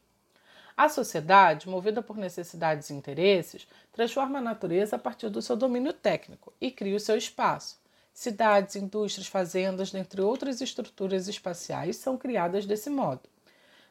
A 0.76 0.88
sociedade, 0.88 1.68
movida 1.68 2.02
por 2.02 2.16
necessidades 2.16 2.90
e 2.90 2.94
interesses, 2.94 3.66
transforma 3.92 4.38
a 4.38 4.42
natureza 4.42 4.96
a 4.96 4.98
partir 4.98 5.28
do 5.28 5.40
seu 5.40 5.56
domínio 5.56 5.92
técnico 5.92 6.52
e 6.60 6.70
cria 6.70 6.96
o 6.96 7.00
seu 7.00 7.16
espaço. 7.16 7.80
Cidades, 8.12 8.76
indústrias, 8.76 9.28
fazendas, 9.28 9.90
dentre 9.90 10.20
outras 10.20 10.60
estruturas 10.60 11.28
espaciais, 11.28 11.96
são 11.96 12.16
criadas 12.16 12.66
desse 12.66 12.90
modo. 12.90 13.22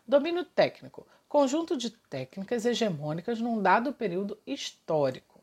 Domínio 0.05 0.43
técnico 0.43 1.07
conjunto 1.33 1.75
de 1.75 1.89
técnicas 1.89 2.63
hegemônicas 2.63 3.41
num 3.41 3.59
dado 3.59 3.91
período 3.91 4.37
histórico. 4.45 5.41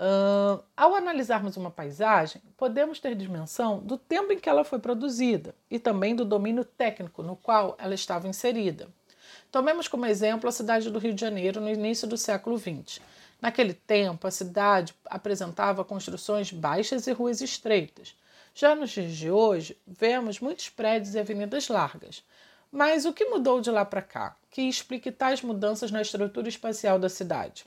Uh, 0.00 0.64
ao 0.74 0.94
analisarmos 0.94 1.58
uma 1.58 1.70
paisagem, 1.70 2.40
podemos 2.56 2.98
ter 2.98 3.14
dimensão 3.14 3.78
do 3.80 3.98
tempo 3.98 4.32
em 4.32 4.38
que 4.38 4.48
ela 4.48 4.64
foi 4.64 4.78
produzida 4.78 5.54
e 5.70 5.78
também 5.78 6.16
do 6.16 6.24
domínio 6.24 6.64
técnico 6.64 7.22
no 7.22 7.36
qual 7.36 7.76
ela 7.78 7.94
estava 7.94 8.26
inserida. 8.26 8.88
Tomemos 9.50 9.88
como 9.88 10.06
exemplo 10.06 10.48
a 10.48 10.52
cidade 10.52 10.90
do 10.90 10.98
Rio 10.98 11.12
de 11.12 11.20
Janeiro 11.20 11.60
no 11.60 11.68
início 11.68 12.06
do 12.06 12.16
século 12.16 12.56
XX. 12.56 13.00
Naquele 13.42 13.74
tempo, 13.74 14.26
a 14.26 14.30
cidade 14.30 14.94
apresentava 15.06 15.84
construções 15.84 16.52
baixas 16.52 17.06
e 17.06 17.12
ruas 17.12 17.40
estreitas. 17.40 18.14
Já 18.54 18.76
nos 18.76 18.90
dias 18.90 19.12
de 19.12 19.30
hoje, 19.30 19.76
vemos 19.86 20.38
muitos 20.38 20.68
prédios 20.68 21.14
e 21.14 21.18
avenidas 21.18 21.68
largas. 21.68 22.22
Mas 22.70 23.04
o 23.04 23.12
que 23.12 23.24
mudou 23.24 23.60
de 23.60 23.70
lá 23.70 23.84
para 23.84 24.02
cá? 24.02 24.36
Que 24.50 24.62
explique 24.62 25.10
tais 25.10 25.42
mudanças 25.42 25.90
na 25.90 26.02
estrutura 26.02 26.48
espacial 26.48 26.98
da 26.98 27.08
cidade? 27.08 27.64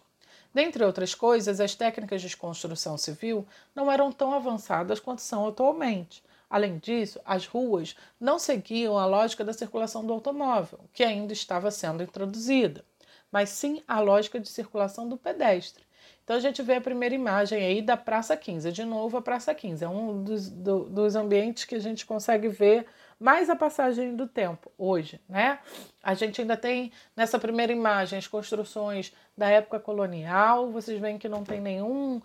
Dentre 0.53 0.85
outras 0.85 1.13
coisas, 1.13 1.59
as 1.59 1.75
técnicas 1.75 2.21
de 2.21 2.37
construção 2.37 2.97
civil 2.97 3.45
não 3.75 3.91
eram 3.91 4.11
tão 4.11 4.33
avançadas 4.33 5.01
quanto 5.01 5.21
são 5.21 5.47
atualmente. 5.47 6.23
Além 6.53 6.77
disso, 6.77 7.19
as 7.25 7.47
ruas 7.47 7.95
não 8.19 8.37
seguiam 8.37 8.95
a 8.95 9.07
lógica 9.07 9.43
da 9.43 9.53
circulação 9.53 10.05
do 10.05 10.13
automóvel, 10.13 10.81
que 10.93 11.03
ainda 11.03 11.33
estava 11.33 11.71
sendo 11.71 12.03
introduzida, 12.03 12.85
mas 13.31 13.49
sim 13.49 13.81
a 13.87 13.99
lógica 13.99 14.39
de 14.39 14.47
circulação 14.47 15.09
do 15.09 15.17
pedestre. 15.17 15.83
Então 16.23 16.35
a 16.35 16.39
gente 16.39 16.61
vê 16.61 16.75
a 16.75 16.81
primeira 16.81 17.15
imagem 17.15 17.57
aí 17.57 17.81
da 17.81 17.97
Praça 17.97 18.37
15. 18.37 18.71
De 18.71 18.85
novo, 18.85 19.17
a 19.17 19.21
Praça 19.23 19.51
15 19.55 19.83
é 19.83 19.89
um 19.89 20.23
dos, 20.23 20.47
do, 20.47 20.83
dos 20.83 21.15
ambientes 21.15 21.65
que 21.65 21.73
a 21.73 21.79
gente 21.79 22.05
consegue 22.05 22.49
ver 22.49 22.85
mais 23.19 23.49
a 23.49 23.55
passagem 23.55 24.15
do 24.15 24.27
tempo 24.27 24.71
hoje, 24.77 25.19
né? 25.27 25.57
A 26.03 26.13
gente 26.13 26.39
ainda 26.39 26.55
tem 26.55 26.91
nessa 27.15 27.39
primeira 27.39 27.73
imagem 27.73 28.19
as 28.19 28.27
construções 28.27 29.11
da 29.35 29.49
época 29.49 29.79
colonial. 29.79 30.69
Vocês 30.69 31.01
veem 31.01 31.17
que 31.17 31.27
não 31.27 31.43
tem 31.43 31.59
nenhum 31.59 32.21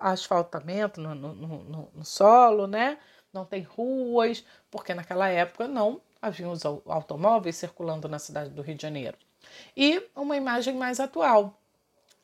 asfaltamento 0.00 1.00
no, 1.00 1.14
no, 1.14 1.34
no, 1.34 1.88
no 1.94 2.04
solo, 2.04 2.66
né? 2.66 2.98
Não 3.32 3.44
tem 3.44 3.62
ruas, 3.62 4.44
porque 4.70 4.94
naquela 4.94 5.28
época 5.28 5.68
não 5.68 6.00
haviam 6.20 6.52
os 6.52 6.64
automóveis 6.64 7.56
circulando 7.56 8.08
na 8.08 8.18
cidade 8.18 8.50
do 8.50 8.62
Rio 8.62 8.74
de 8.74 8.82
Janeiro. 8.82 9.16
E 9.76 10.02
uma 10.14 10.36
imagem 10.36 10.74
mais 10.74 11.00
atual. 11.00 11.56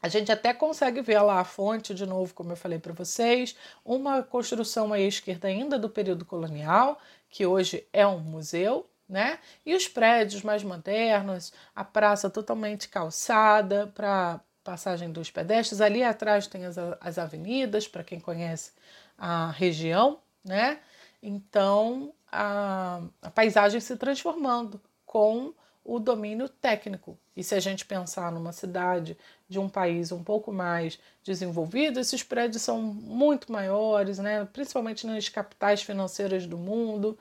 A 0.02 0.08
gente 0.08 0.30
até 0.30 0.52
consegue 0.52 1.00
ver 1.00 1.20
lá 1.20 1.40
a 1.40 1.44
fonte, 1.44 1.94
de 1.94 2.04
novo, 2.04 2.34
como 2.34 2.52
eu 2.52 2.56
falei 2.56 2.78
para 2.78 2.92
vocês, 2.92 3.56
uma 3.84 4.22
construção 4.22 4.92
à 4.92 5.00
esquerda 5.00 5.48
ainda 5.48 5.78
do 5.78 5.88
período 5.88 6.24
colonial, 6.24 6.98
que 7.30 7.46
hoje 7.46 7.86
é 7.92 8.06
um 8.06 8.20
museu, 8.20 8.88
né? 9.08 9.38
E 9.64 9.74
os 9.74 9.88
prédios 9.88 10.42
mais 10.42 10.62
modernos, 10.62 11.52
a 11.74 11.82
praça 11.82 12.28
totalmente 12.28 12.88
calçada 12.88 13.90
para 13.94 14.40
passagem 14.62 15.10
dos 15.10 15.30
pedestres. 15.30 15.80
Ali 15.80 16.02
atrás 16.02 16.46
tem 16.46 16.66
as, 16.66 16.76
as 17.00 17.18
avenidas, 17.18 17.88
para 17.88 18.04
quem 18.04 18.20
conhece 18.20 18.72
a 19.16 19.50
região, 19.50 20.18
né? 20.44 20.78
Então 21.22 22.12
a, 22.30 23.00
a 23.22 23.30
paisagem 23.30 23.80
se 23.80 23.96
transformando 23.96 24.80
com 25.04 25.54
o 25.84 26.00
domínio 26.00 26.48
técnico. 26.48 27.16
E 27.36 27.44
se 27.44 27.54
a 27.54 27.60
gente 27.60 27.84
pensar 27.86 28.32
numa 28.32 28.52
cidade 28.52 29.16
de 29.48 29.58
um 29.58 29.68
país 29.68 30.10
um 30.10 30.22
pouco 30.22 30.52
mais 30.52 30.98
desenvolvido, 31.22 32.00
esses 32.00 32.22
prédios 32.22 32.62
são 32.62 32.82
muito 32.82 33.52
maiores, 33.52 34.18
né? 34.18 34.44
principalmente 34.52 35.06
nas 35.06 35.28
capitais 35.28 35.82
financeiras 35.82 36.46
do 36.46 36.58
mundo, 36.58 37.16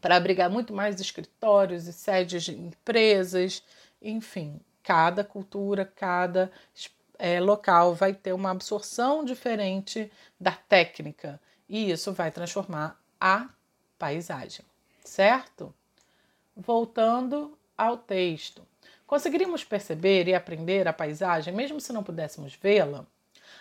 para 0.00 0.16
abrigar 0.16 0.48
muito 0.48 0.72
mais 0.72 0.98
escritórios 1.00 1.86
e 1.86 1.92
sedes 1.92 2.44
de 2.44 2.52
empresas, 2.52 3.62
enfim, 4.00 4.60
cada 4.82 5.22
cultura, 5.22 5.84
cada 5.84 6.50
é, 7.18 7.40
local 7.40 7.94
vai 7.94 8.14
ter 8.14 8.32
uma 8.32 8.50
absorção 8.50 9.24
diferente 9.24 10.10
da 10.40 10.52
técnica 10.52 11.40
e 11.68 11.90
isso 11.90 12.12
vai 12.12 12.30
transformar 12.30 13.00
a 13.20 13.48
paisagem, 13.98 14.64
certo? 15.04 15.74
Voltando 16.56 17.56
ao 17.76 17.96
texto. 17.96 18.66
Conseguiríamos 19.06 19.64
perceber 19.64 20.28
e 20.28 20.34
aprender 20.34 20.88
a 20.88 20.92
paisagem 20.92 21.54
mesmo 21.54 21.80
se 21.80 21.92
não 21.92 22.02
pudéssemos 22.02 22.54
vê-la? 22.54 23.06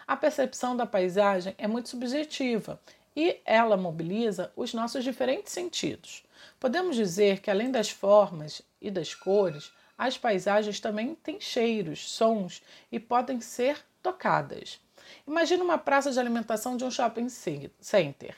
A 0.08 0.18
percepção 0.18 0.76
da 0.76 0.86
paisagem 0.86 1.56
é 1.58 1.68
muito 1.68 1.90
subjetiva 1.90 2.80
e 3.16 3.40
ela 3.46 3.78
mobiliza 3.78 4.52
os 4.56 4.74
nossos 4.74 5.04
diferentes 5.04 5.54
sentidos. 5.54 6.24
Podemos 6.60 6.96
dizer 6.96 7.40
que, 7.40 7.52
além 7.52 7.72
das 7.72 7.90
formas 7.90 8.62
e 8.82 8.90
das 8.90 9.14
cores, 9.14 9.72
as 9.98 10.18
paisagens 10.18 10.80
também 10.80 11.16
têm 11.16 11.40
cheiros, 11.40 12.10
sons 12.10 12.62
e 12.92 13.00
podem 13.00 13.40
ser 13.40 13.78
tocadas. 14.02 14.80
Imagine 15.28 15.62
uma 15.62 15.78
praça 15.78 16.12
de 16.12 16.20
alimentação 16.20 16.76
de 16.78 16.84
um 16.84 16.92
shopping 16.92 17.28
center. 17.30 18.36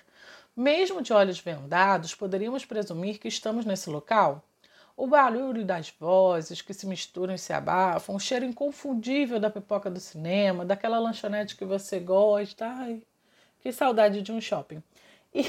Mesmo 0.55 1.01
de 1.01 1.11
olhos 1.11 1.39
vendados, 1.39 2.15
poderíamos 2.15 2.63
presumir 2.63 3.19
que 3.19 3.27
estamos 3.27 3.65
nesse 3.65 3.89
local? 3.89 4.43
O 4.95 5.05
barulho 5.05 5.65
das 5.65 5.93
vozes 5.99 6.61
que 6.61 6.73
se 6.73 6.87
misturam 6.87 7.33
e 7.33 7.37
se 7.37 7.51
abafam, 7.51 8.15
o 8.15 8.19
cheiro 8.19 8.45
inconfundível 8.45 9.39
da 9.39 9.49
pipoca 9.49 9.89
do 9.89 9.99
cinema, 9.99 10.63
daquela 10.63 10.97
lanchonete 10.97 11.57
que 11.57 11.65
você 11.65 11.99
gosta. 11.99 12.65
Ai, 12.65 13.01
que 13.59 13.73
saudade 13.73 14.21
de 14.21 14.31
um 14.31 14.39
shopping. 14.39 14.81
E, 15.33 15.43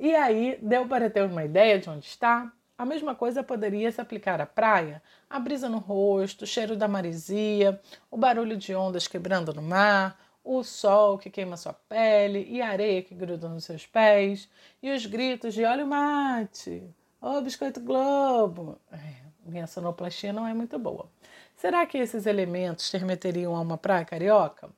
e 0.00 0.14
aí, 0.14 0.58
deu 0.62 0.88
para 0.88 1.10
ter 1.10 1.22
uma 1.22 1.44
ideia 1.44 1.78
de 1.78 1.90
onde 1.90 2.06
está? 2.06 2.50
A 2.78 2.84
mesma 2.84 3.14
coisa 3.14 3.42
poderia 3.42 3.90
se 3.90 4.00
aplicar 4.00 4.38
à 4.40 4.46
praia. 4.46 5.02
A 5.30 5.40
brisa 5.40 5.68
no 5.68 5.78
rosto, 5.78 6.42
o 6.42 6.46
cheiro 6.46 6.76
da 6.76 6.86
maresia, 6.86 7.80
o 8.10 8.18
barulho 8.18 8.56
de 8.56 8.74
ondas 8.74 9.08
quebrando 9.08 9.54
no 9.54 9.62
mar, 9.62 10.18
o 10.44 10.62
sol 10.62 11.16
que 11.18 11.30
queima 11.30 11.56
sua 11.56 11.72
pele 11.72 12.46
e 12.48 12.60
a 12.60 12.68
areia 12.68 13.02
que 13.02 13.14
gruda 13.14 13.48
nos 13.48 13.64
seus 13.64 13.86
pés, 13.86 14.48
e 14.82 14.94
os 14.94 15.06
gritos 15.06 15.54
de 15.54 15.64
olha 15.64 15.84
o 15.84 15.88
mate, 15.88 16.82
ô 17.20 17.38
oh, 17.38 17.40
biscoito 17.40 17.80
globo. 17.80 18.78
É, 18.92 18.98
minha 19.44 19.66
sonoplastia 19.66 20.32
não 20.32 20.46
é 20.46 20.52
muito 20.52 20.78
boa. 20.78 21.08
Será 21.56 21.86
que 21.86 21.96
esses 21.96 22.26
elementos 22.26 22.90
te 22.90 22.98
remeteriam 22.98 23.56
a 23.56 23.60
uma 23.60 23.78
praia 23.78 24.04
carioca? 24.04 24.68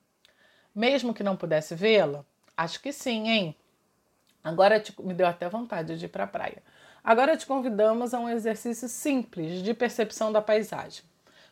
Mesmo 0.73 1.13
que 1.13 1.21
não 1.23 1.35
pudesse 1.35 1.75
vê-la? 1.75 2.23
Acho 2.55 2.81
que 2.81 2.93
sim, 2.93 3.27
hein? 3.27 3.55
Agora 4.43 4.79
te, 4.79 4.95
me 5.01 5.13
deu 5.13 5.27
até 5.27 5.49
vontade 5.49 5.97
de 5.97 6.05
ir 6.05 6.09
para 6.09 6.23
a 6.23 6.27
praia. 6.27 6.63
Agora 7.03 7.37
te 7.37 7.45
convidamos 7.45 8.13
a 8.13 8.19
um 8.19 8.29
exercício 8.29 8.89
simples 8.89 9.63
de 9.63 9.73
percepção 9.73 10.31
da 10.31 10.41
paisagem. 10.41 11.03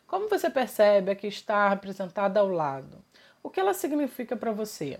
Como 0.06 0.28
você 0.28 0.50
percebe 0.50 1.10
a 1.10 1.14
que 1.14 1.26
está 1.26 1.68
representada 1.68 2.40
ao 2.40 2.48
lado? 2.48 3.02
O 3.42 3.50
que 3.50 3.58
ela 3.58 3.74
significa 3.74 4.36
para 4.36 4.52
você? 4.52 4.98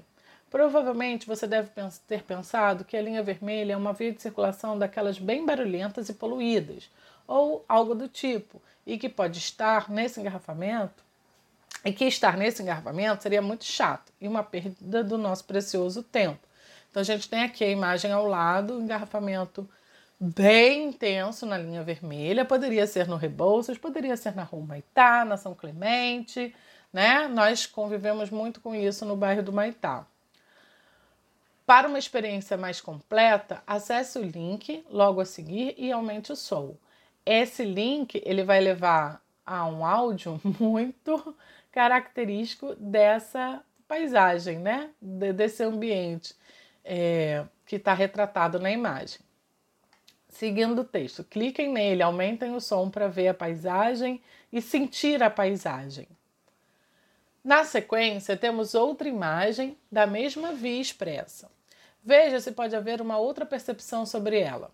Provavelmente 0.50 1.26
você 1.26 1.46
deve 1.46 1.70
ter 2.06 2.22
pensado 2.22 2.84
que 2.84 2.96
a 2.96 3.02
linha 3.02 3.22
vermelha 3.22 3.74
é 3.74 3.76
uma 3.76 3.92
via 3.92 4.12
de 4.12 4.22
circulação 4.22 4.78
daquelas 4.78 5.18
bem 5.18 5.44
barulhentas 5.44 6.08
e 6.08 6.14
poluídas, 6.14 6.90
ou 7.26 7.64
algo 7.68 7.94
do 7.94 8.08
tipo, 8.08 8.60
e 8.86 8.96
que 8.96 9.08
pode 9.08 9.38
estar 9.38 9.90
nesse 9.90 10.18
engarrafamento, 10.18 11.04
e 11.84 11.92
que 11.92 12.06
estar 12.06 12.38
nesse 12.38 12.62
engarrafamento 12.62 13.22
seria 13.22 13.42
muito 13.42 13.64
chato 13.64 14.10
e 14.18 14.26
uma 14.26 14.42
perda 14.42 15.04
do 15.04 15.18
nosso 15.18 15.44
precioso 15.44 16.02
tempo. 16.02 16.40
Então 16.90 17.02
a 17.02 17.04
gente 17.04 17.28
tem 17.28 17.42
aqui 17.42 17.62
a 17.62 17.70
imagem 17.70 18.10
ao 18.10 18.26
lado, 18.26 18.80
engarrafamento 18.80 19.68
bem 20.20 20.88
intenso 20.88 21.46
na 21.46 21.56
linha 21.56 21.82
vermelha, 21.82 22.44
poderia 22.44 22.86
ser 22.86 23.06
no 23.06 23.16
Rebouças, 23.16 23.78
poderia 23.78 24.16
ser 24.16 24.34
na 24.34 24.42
Rua 24.42 24.66
Maitá, 24.66 25.24
na 25.24 25.36
São 25.36 25.54
Clemente, 25.54 26.54
né? 26.92 27.28
Nós 27.28 27.66
convivemos 27.66 28.30
muito 28.30 28.60
com 28.60 28.74
isso 28.74 29.04
no 29.04 29.16
bairro 29.16 29.42
do 29.42 29.52
Maitá. 29.52 30.06
Para 31.64 31.86
uma 31.86 31.98
experiência 31.98 32.56
mais 32.56 32.80
completa, 32.80 33.62
acesse 33.66 34.18
o 34.18 34.22
link 34.22 34.84
logo 34.90 35.20
a 35.20 35.24
seguir 35.24 35.74
e 35.76 35.92
aumente 35.92 36.32
o 36.32 36.36
som. 36.36 36.74
Esse 37.26 37.62
link 37.62 38.22
ele 38.24 38.42
vai 38.42 38.58
levar 38.58 39.22
a 39.44 39.66
um 39.66 39.84
áudio 39.84 40.40
muito 40.58 41.36
característico 41.70 42.74
dessa 42.76 43.62
paisagem, 43.86 44.58
né? 44.58 44.90
desse 45.00 45.62
ambiente 45.62 46.34
é, 46.84 47.44
que 47.66 47.76
está 47.76 47.92
retratado 47.92 48.58
na 48.58 48.70
imagem. 48.70 49.20
Seguindo 50.38 50.82
o 50.82 50.84
texto, 50.84 51.24
cliquem 51.24 51.68
nele, 51.72 52.00
aumentem 52.00 52.54
o 52.54 52.60
som 52.60 52.88
para 52.88 53.08
ver 53.08 53.26
a 53.26 53.34
paisagem 53.34 54.22
e 54.52 54.62
sentir 54.62 55.20
a 55.20 55.28
paisagem. 55.28 56.06
Na 57.42 57.64
sequência, 57.64 58.36
temos 58.36 58.72
outra 58.72 59.08
imagem 59.08 59.76
da 59.90 60.06
mesma 60.06 60.52
via 60.52 60.80
expressa. 60.80 61.50
Veja 62.04 62.38
se 62.38 62.52
pode 62.52 62.76
haver 62.76 63.00
uma 63.00 63.18
outra 63.18 63.44
percepção 63.44 64.06
sobre 64.06 64.38
ela. 64.38 64.70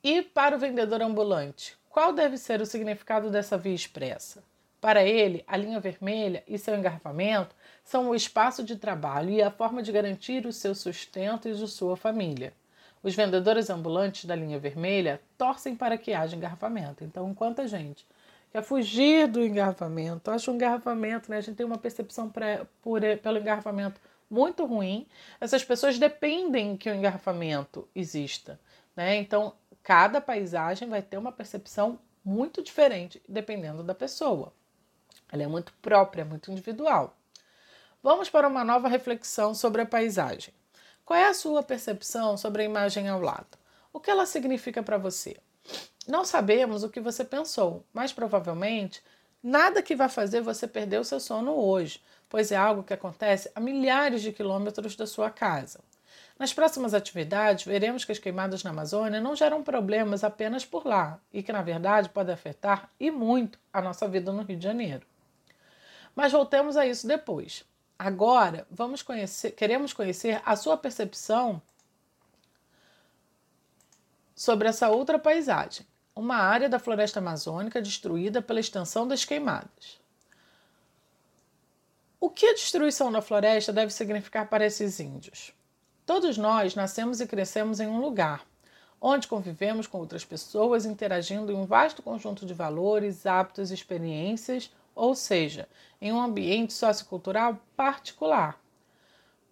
E 0.00 0.22
para 0.22 0.54
o 0.54 0.60
vendedor 0.60 1.02
ambulante, 1.02 1.76
qual 1.90 2.12
deve 2.12 2.38
ser 2.38 2.60
o 2.60 2.66
significado 2.66 3.30
dessa 3.30 3.58
via 3.58 3.74
expressa? 3.74 4.44
Para 4.80 5.02
ele, 5.02 5.42
a 5.44 5.56
linha 5.56 5.80
vermelha 5.80 6.44
e 6.46 6.56
seu 6.56 6.76
engarrafamento 6.76 7.56
são 7.82 8.10
o 8.10 8.14
espaço 8.14 8.62
de 8.62 8.76
trabalho 8.76 9.30
e 9.30 9.42
a 9.42 9.50
forma 9.50 9.82
de 9.82 9.90
garantir 9.90 10.46
o 10.46 10.52
seu 10.52 10.72
sustento 10.72 11.48
e 11.48 11.52
de 11.52 11.66
sua 11.66 11.96
família. 11.96 12.52
Os 13.02 13.14
vendedores 13.14 13.68
ambulantes 13.68 14.24
da 14.24 14.34
linha 14.34 14.58
vermelha 14.58 15.20
torcem 15.36 15.74
para 15.74 15.98
que 15.98 16.12
haja 16.12 16.36
engarrafamento. 16.36 17.02
Então, 17.02 17.28
enquanto 17.30 17.60
a 17.60 17.66
gente 17.66 18.06
quer 18.52 18.62
fugir 18.62 19.26
do 19.26 19.42
engarrafamento. 19.42 20.30
Acho 20.30 20.52
o 20.52 20.54
engarrafamento, 20.54 21.30
né? 21.30 21.38
A 21.38 21.40
gente 21.40 21.56
tem 21.56 21.66
uma 21.66 21.78
percepção 21.78 22.28
pré, 22.28 22.66
por, 22.82 23.00
pelo 23.22 23.38
engarrafamento 23.38 24.00
muito 24.30 24.64
ruim. 24.66 25.06
Essas 25.40 25.64
pessoas 25.64 25.98
dependem 25.98 26.76
que 26.76 26.90
o 26.90 26.94
engarrafamento 26.94 27.88
exista, 27.94 28.60
né? 28.94 29.16
Então, 29.16 29.54
cada 29.82 30.20
paisagem 30.20 30.88
vai 30.88 31.02
ter 31.02 31.16
uma 31.16 31.32
percepção 31.32 31.98
muito 32.24 32.62
diferente 32.62 33.20
dependendo 33.26 33.82
da 33.82 33.94
pessoa. 33.94 34.52
Ela 35.30 35.44
é 35.44 35.46
muito 35.46 35.72
própria, 35.80 36.24
muito 36.24 36.52
individual. 36.52 37.16
Vamos 38.02 38.28
para 38.28 38.46
uma 38.46 38.64
nova 38.64 38.86
reflexão 38.86 39.54
sobre 39.54 39.80
a 39.80 39.86
paisagem. 39.86 40.52
Qual 41.04 41.18
é 41.18 41.26
a 41.26 41.34
sua 41.34 41.62
percepção 41.62 42.36
sobre 42.36 42.62
a 42.62 42.64
imagem 42.64 43.08
ao 43.08 43.20
lado? 43.20 43.58
O 43.92 43.98
que 43.98 44.10
ela 44.10 44.24
significa 44.24 44.82
para 44.82 44.98
você? 44.98 45.36
Não 46.06 46.24
sabemos 46.24 46.84
o 46.84 46.88
que 46.88 47.00
você 47.00 47.24
pensou, 47.24 47.84
mas 47.92 48.12
provavelmente 48.12 49.02
nada 49.42 49.82
que 49.82 49.96
vá 49.96 50.08
fazer 50.08 50.40
você 50.40 50.66
perder 50.66 51.00
o 51.00 51.04
seu 51.04 51.18
sono 51.18 51.52
hoje, 51.52 52.00
pois 52.28 52.52
é 52.52 52.56
algo 52.56 52.84
que 52.84 52.94
acontece 52.94 53.50
a 53.54 53.60
milhares 53.60 54.22
de 54.22 54.32
quilômetros 54.32 54.94
da 54.94 55.06
sua 55.06 55.28
casa. 55.28 55.80
Nas 56.38 56.52
próximas 56.52 56.94
atividades, 56.94 57.64
veremos 57.64 58.04
que 58.04 58.12
as 58.12 58.18
queimadas 58.18 58.62
na 58.62 58.70
Amazônia 58.70 59.20
não 59.20 59.34
geram 59.34 59.62
problemas 59.62 60.22
apenas 60.22 60.64
por 60.64 60.86
lá 60.86 61.20
e 61.32 61.42
que, 61.42 61.52
na 61.52 61.62
verdade, 61.62 62.08
podem 62.08 62.34
afetar 62.34 62.90
e 62.98 63.10
muito 63.10 63.58
a 63.72 63.82
nossa 63.82 64.06
vida 64.06 64.32
no 64.32 64.42
Rio 64.42 64.56
de 64.56 64.64
Janeiro. 64.64 65.04
Mas 66.14 66.32
voltemos 66.32 66.76
a 66.76 66.86
isso 66.86 67.06
depois. 67.06 67.64
Agora, 68.04 68.66
vamos 68.68 69.00
conhecer, 69.00 69.52
queremos 69.52 69.92
conhecer 69.92 70.42
a 70.44 70.56
sua 70.56 70.76
percepção 70.76 71.62
sobre 74.34 74.66
essa 74.66 74.88
outra 74.88 75.20
paisagem 75.20 75.86
uma 76.12 76.34
área 76.34 76.68
da 76.68 76.80
floresta 76.80 77.20
amazônica 77.20 77.80
destruída 77.80 78.42
pela 78.42 78.58
extensão 78.58 79.06
das 79.06 79.24
queimadas. 79.24 80.00
O 82.18 82.28
que 82.28 82.44
a 82.44 82.54
destruição 82.54 83.12
da 83.12 83.22
floresta 83.22 83.72
deve 83.72 83.92
significar 83.92 84.48
para 84.48 84.66
esses 84.66 84.98
índios? 84.98 85.52
Todos 86.04 86.36
nós 86.36 86.74
nascemos 86.74 87.20
e 87.20 87.26
crescemos 87.28 87.78
em 87.78 87.86
um 87.86 88.00
lugar, 88.00 88.44
onde 89.00 89.28
convivemos 89.28 89.86
com 89.86 89.98
outras 89.98 90.24
pessoas, 90.24 90.84
interagindo 90.84 91.52
em 91.52 91.54
um 91.54 91.66
vasto 91.66 92.02
conjunto 92.02 92.44
de 92.44 92.52
valores, 92.52 93.26
hábitos 93.26 93.70
experiências, 93.70 94.72
ou 94.94 95.14
seja, 95.14 95.68
em 96.00 96.12
um 96.12 96.20
ambiente 96.20 96.72
sociocultural 96.72 97.58
particular. 97.76 98.60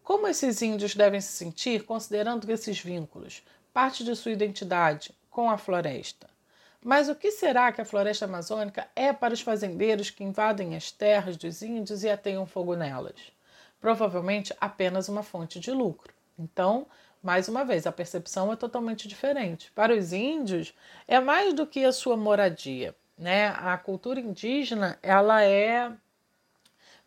Como 0.02 0.26
esses 0.26 0.60
índios 0.62 0.94
devem 0.94 1.20
se 1.20 1.32
sentir 1.32 1.84
considerando 1.84 2.46
que 2.46 2.52
esses 2.52 2.80
vínculos, 2.80 3.42
parte 3.72 4.02
de 4.02 4.16
sua 4.16 4.32
identidade 4.32 5.14
com 5.30 5.48
a 5.48 5.56
floresta? 5.56 6.28
Mas 6.82 7.08
o 7.08 7.14
que 7.14 7.30
será 7.30 7.70
que 7.70 7.80
a 7.80 7.84
floresta 7.84 8.24
amazônica 8.24 8.88
é 8.96 9.12
para 9.12 9.34
os 9.34 9.40
fazendeiros 9.40 10.10
que 10.10 10.24
invadem 10.24 10.74
as 10.74 10.90
terras 10.90 11.36
dos 11.36 11.62
índios 11.62 12.02
e 12.02 12.08
ateiam 12.08 12.46
fogo 12.46 12.74
nelas? 12.74 13.32
Provavelmente 13.80 14.54
apenas 14.60 15.08
uma 15.08 15.22
fonte 15.22 15.60
de 15.60 15.70
lucro. 15.70 16.12
Então, 16.38 16.86
mais 17.22 17.48
uma 17.48 17.64
vez, 17.66 17.86
a 17.86 17.92
percepção 17.92 18.50
é 18.50 18.56
totalmente 18.56 19.06
diferente. 19.06 19.70
Para 19.72 19.94
os 19.94 20.12
índios, 20.12 20.74
é 21.06 21.20
mais 21.20 21.52
do 21.52 21.66
que 21.66 21.84
a 21.84 21.92
sua 21.92 22.16
moradia. 22.16 22.94
Né? 23.20 23.48
A 23.48 23.76
cultura 23.76 24.18
indígena 24.18 24.98
ela 25.02 25.44
é 25.44 25.92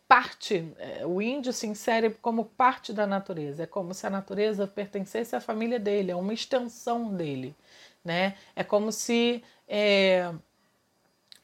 parte, 0.06 0.72
é, 0.78 1.04
o 1.04 1.20
índio 1.20 1.52
se 1.52 1.66
insere 1.66 2.10
como 2.22 2.44
parte 2.44 2.92
da 2.92 3.04
natureza, 3.04 3.64
é 3.64 3.66
como 3.66 3.92
se 3.92 4.06
a 4.06 4.10
natureza 4.10 4.64
pertencesse 4.64 5.34
à 5.34 5.40
família 5.40 5.80
dele, 5.80 6.12
é 6.12 6.14
uma 6.14 6.32
extensão 6.32 7.12
dele, 7.12 7.52
né? 8.04 8.36
É 8.54 8.62
como 8.62 8.92
se 8.92 9.42
é, 9.66 10.32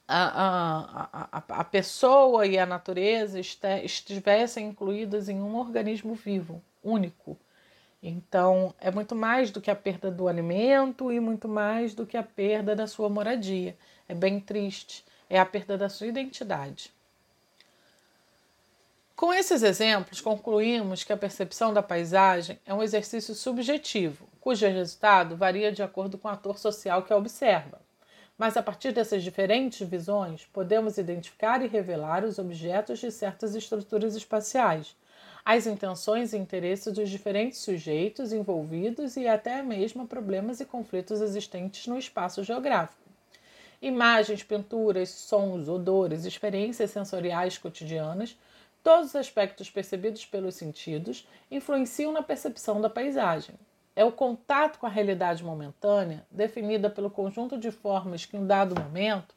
a, 0.07 0.23
a, 0.45 1.29
a, 1.33 1.61
a 1.61 1.65
pessoa 1.65 2.47
e 2.47 2.57
a 2.57 2.65
natureza 2.65 3.41
estivessem 3.41 4.69
incluídas 4.69 5.29
em 5.29 5.41
um 5.41 5.57
organismo 5.57 6.15
vivo, 6.15 6.63
único. 6.81 7.37
Então, 8.03 8.75
é 8.81 8.91
muito 8.91 9.15
mais 9.15 9.51
do 9.51 9.61
que 9.61 9.71
a 9.71 9.77
perda 9.77 10.11
do 10.11 10.27
alimento 10.27 11.13
e 11.13 11.21
muito 11.21 11.47
mais 11.47 11.95
do 11.95 12.07
que 12.07 12.17
a 12.17 12.23
perda 12.23 12.75
da 12.75 12.87
sua 12.87 13.09
moradia. 13.09 13.77
É 14.09 14.15
bem 14.15 14.41
triste. 14.41 15.05
É 15.29 15.39
a 15.39 15.47
perda 15.47 15.77
da 15.77 15.89
sua 15.89 16.07
identidade. 16.07 16.93
Com 19.15 19.35
esses 19.35 19.63
exemplos, 19.63 20.19
concluímos 20.19 21.05
que 21.05 21.13
a 21.13 21.17
percepção 21.17 21.75
da 21.75 21.83
paisagem 21.83 22.59
é 22.65 22.73
um 22.73 22.83
exercício 22.83 23.35
subjetivo, 23.35 24.27
cujo 24.41 24.67
resultado 24.67 25.37
varia 25.37 25.71
de 25.71 25.83
acordo 25.83 26.17
com 26.17 26.27
o 26.27 26.31
ator 26.31 26.59
social 26.59 27.03
que 27.03 27.13
a 27.13 27.17
observa. 27.19 27.83
Mas 28.39 28.57
a 28.57 28.63
partir 28.63 28.93
dessas 28.93 29.23
diferentes 29.23 29.87
visões, 29.87 30.47
podemos 30.47 30.97
identificar 30.97 31.63
e 31.63 31.69
revelar 31.69 32.25
os 32.25 32.39
objetos 32.39 32.99
de 32.99 33.13
certas 33.13 33.55
estruturas 33.55 34.17
espaciais, 34.17 34.97
as 35.45 35.67
intenções 35.67 36.33
e 36.33 36.39
interesses 36.39 36.93
dos 36.93 37.09
diferentes 37.09 37.59
sujeitos 37.59 38.33
envolvidos 38.33 39.17
e 39.17 39.27
até 39.27 39.63
mesmo 39.63 40.07
problemas 40.07 40.61
e 40.61 40.65
conflitos 40.65 41.21
existentes 41.21 41.87
no 41.87 41.99
espaço 41.99 42.45
geográfico. 42.45 43.01
Imagens, 43.81 44.43
pinturas, 44.43 45.09
sons, 45.09 45.69
odores, 45.69 46.25
experiências 46.25 46.91
sensoriais 46.91 47.57
cotidianas, 47.57 48.37
todos 48.83 49.11
os 49.11 49.17
aspectos 49.17 49.71
percebidos 49.71 50.27
pelos 50.27 50.55
sentidos 50.55 51.27
influenciam 51.51 52.13
na 52.13 52.23
percepção 52.23 52.81
da 52.81 52.91
paisagem. 52.91 53.55
É 53.97 54.05
o 54.05 54.13
contato 54.13 54.79
com 54.79 54.87
a 54.87 54.91
realidade 54.91 55.43
momentânea, 55.43 56.25
definida 56.31 56.89
pelo 56.89 57.11
conjunto 57.11 57.59
de 57.59 57.71
formas 57.71 58.25
que, 58.25 58.37
em 58.37 58.41
um 58.41 58.47
dado 58.47 58.79
momento, 58.79 59.35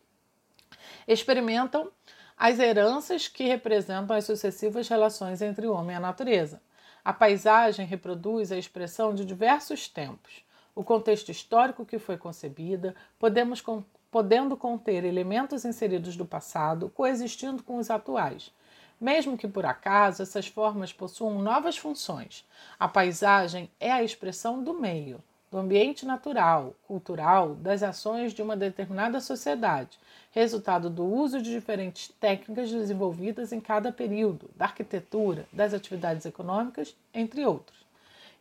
experimentam 1.08 1.90
as 2.38 2.60
heranças 2.60 3.28
que 3.28 3.46
representam 3.46 4.16
as 4.16 4.26
sucessivas 4.26 4.88
relações 4.88 5.42
entre 5.42 5.68
o 5.68 5.74
homem 5.74 5.94
e 5.94 5.98
a 5.98 6.00
natureza. 6.00 6.62
A 7.04 7.12
paisagem 7.12 7.86
reproduz 7.86 8.52
a 8.52 8.58
expressão 8.58 9.14
de 9.14 9.26
diversos 9.26 9.88
tempos, 9.88 10.44
o 10.76 10.84
contexto 10.84 11.30
histórico 11.30 11.86
que 11.86 12.00
foi 12.00 12.18
concebida, 12.18 12.96
podemos, 13.20 13.64
podendo 14.10 14.56
conter 14.56 15.04
elementos 15.04 15.66
inseridos 15.66 16.16
do 16.16 16.26
passado, 16.26 16.90
coexistindo 16.90 17.62
com 17.62 17.78
os 17.78 17.90
atuais. 17.90 18.52
Mesmo 19.00 19.38
que 19.38 19.48
por 19.48 19.66
acaso 19.66 20.24
essas 20.24 20.48
formas 20.48 20.94
possuam 20.94 21.40
novas 21.40 21.78
funções, 21.78 22.48
a 22.80 22.88
paisagem 22.88 23.70
é 23.80 23.92
a 23.92 24.04
expressão 24.04 24.64
do 24.64 24.74
meio, 24.74 25.22
do 25.54 25.60
ambiente 25.60 26.04
natural, 26.04 26.74
cultural, 26.88 27.54
das 27.54 27.84
ações 27.84 28.34
de 28.34 28.42
uma 28.42 28.58
determinada 28.58 29.22
sociedade, 29.22 30.00
resultado 30.32 30.90
do 30.90 31.06
uso 31.06 31.40
de 31.40 31.52
diferentes 31.52 32.08
técnicas 32.20 32.72
desenvolvidas 32.72 33.54
em 33.54 33.62
cada 33.62 33.92
período, 33.92 34.50
da 34.56 34.66
arquitetura, 34.66 35.46
das 35.54 35.72
atividades 35.72 36.26
econômicas, 36.26 36.96
entre 37.14 37.46
outros. 37.46 37.78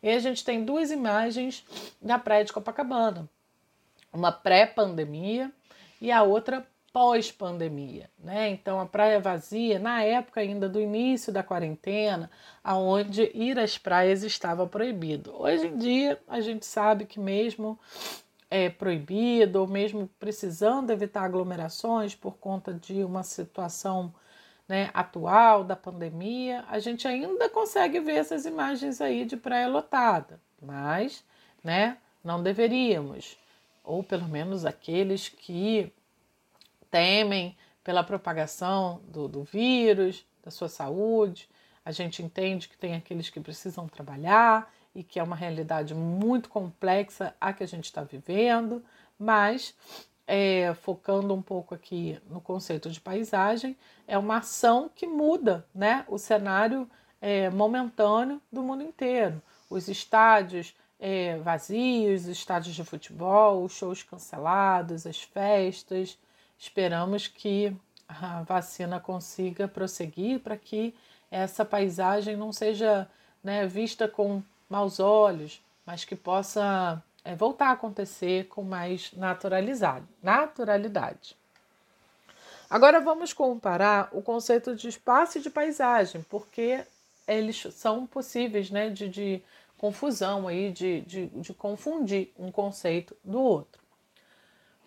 E 0.02 0.08
a 0.08 0.18
gente 0.18 0.42
tem 0.42 0.64
duas 0.64 0.90
imagens 0.90 1.66
da 2.00 2.18
praia 2.18 2.46
de 2.46 2.52
Copacabana, 2.54 3.28
uma 4.10 4.32
pré-pandemia 4.32 5.52
e 6.00 6.10
a 6.10 6.22
outra 6.22 6.66
pós-pandemia, 6.92 8.10
né? 8.18 8.50
Então 8.50 8.78
a 8.78 8.86
praia 8.86 9.18
vazia, 9.18 9.78
na 9.78 10.02
época 10.02 10.40
ainda 10.40 10.68
do 10.68 10.80
início 10.80 11.32
da 11.32 11.42
quarentena, 11.42 12.30
aonde 12.62 13.30
ir 13.34 13.58
às 13.58 13.78
praias 13.78 14.22
estava 14.22 14.66
proibido. 14.66 15.34
Hoje 15.40 15.68
em 15.68 15.76
dia 15.76 16.20
a 16.28 16.40
gente 16.40 16.66
sabe 16.66 17.06
que 17.06 17.18
mesmo 17.18 17.78
é 18.50 18.68
proibido 18.68 19.60
ou 19.60 19.66
mesmo 19.66 20.10
precisando 20.20 20.90
evitar 20.90 21.24
aglomerações 21.24 22.14
por 22.14 22.36
conta 22.36 22.74
de 22.74 23.02
uma 23.02 23.22
situação 23.22 24.12
né, 24.68 24.90
atual 24.92 25.64
da 25.64 25.74
pandemia, 25.74 26.64
a 26.68 26.78
gente 26.78 27.08
ainda 27.08 27.48
consegue 27.48 27.98
ver 28.00 28.16
essas 28.16 28.44
imagens 28.44 29.00
aí 29.00 29.24
de 29.24 29.36
praia 29.36 29.68
lotada, 29.68 30.40
mas, 30.60 31.24
né, 31.64 31.96
não 32.22 32.42
deveríamos, 32.42 33.36
ou 33.82 34.02
pelo 34.02 34.28
menos 34.28 34.64
aqueles 34.64 35.28
que 35.28 35.92
temem 36.92 37.56
pela 37.82 38.04
propagação 38.04 39.00
do, 39.08 39.26
do 39.26 39.42
vírus, 39.42 40.24
da 40.44 40.50
sua 40.50 40.68
saúde. 40.68 41.48
A 41.84 41.90
gente 41.90 42.22
entende 42.22 42.68
que 42.68 42.76
tem 42.76 42.94
aqueles 42.94 43.28
que 43.28 43.40
precisam 43.40 43.88
trabalhar 43.88 44.72
e 44.94 45.02
que 45.02 45.18
é 45.18 45.22
uma 45.22 45.34
realidade 45.34 45.94
muito 45.94 46.48
complexa 46.48 47.34
a 47.40 47.52
que 47.52 47.64
a 47.64 47.66
gente 47.66 47.86
está 47.86 48.04
vivendo, 48.04 48.84
mas 49.18 49.74
é, 50.26 50.74
focando 50.74 51.34
um 51.34 51.42
pouco 51.42 51.74
aqui 51.74 52.20
no 52.28 52.40
conceito 52.40 52.90
de 52.90 53.00
paisagem, 53.00 53.76
é 54.06 54.16
uma 54.18 54.36
ação 54.36 54.90
que 54.94 55.06
muda 55.06 55.66
né, 55.74 56.04
o 56.06 56.18
cenário 56.18 56.88
é, 57.20 57.48
momentâneo 57.50 58.40
do 58.52 58.62
mundo 58.62 58.82
inteiro. 58.82 59.42
Os 59.70 59.88
estádios 59.88 60.74
é, 61.00 61.38
vazios, 61.38 62.22
os 62.22 62.28
estádios 62.28 62.74
de 62.76 62.84
futebol, 62.84 63.64
os 63.64 63.72
shows 63.72 64.02
cancelados, 64.02 65.06
as 65.06 65.20
festas, 65.22 66.18
Esperamos 66.62 67.26
que 67.26 67.76
a 68.06 68.44
vacina 68.44 69.00
consiga 69.00 69.66
prosseguir 69.66 70.38
para 70.38 70.56
que 70.56 70.94
essa 71.28 71.64
paisagem 71.64 72.36
não 72.36 72.52
seja 72.52 73.10
né, 73.42 73.66
vista 73.66 74.06
com 74.06 74.40
maus 74.70 75.00
olhos, 75.00 75.60
mas 75.84 76.04
que 76.04 76.14
possa 76.14 77.02
é, 77.24 77.34
voltar 77.34 77.70
a 77.70 77.72
acontecer 77.72 78.46
com 78.46 78.62
mais 78.62 79.12
naturalizado, 79.14 80.06
naturalidade. 80.22 81.36
Agora 82.70 83.00
vamos 83.00 83.32
comparar 83.32 84.08
o 84.12 84.22
conceito 84.22 84.76
de 84.76 84.86
espaço 84.86 85.38
e 85.38 85.42
de 85.42 85.50
paisagem, 85.50 86.24
porque 86.30 86.86
eles 87.26 87.60
são 87.72 88.06
possíveis 88.06 88.70
né, 88.70 88.88
de, 88.88 89.08
de 89.08 89.42
confusão, 89.76 90.46
aí, 90.46 90.70
de, 90.70 91.00
de, 91.00 91.26
de 91.26 91.52
confundir 91.54 92.32
um 92.38 92.52
conceito 92.52 93.16
do 93.24 93.40
outro. 93.40 93.81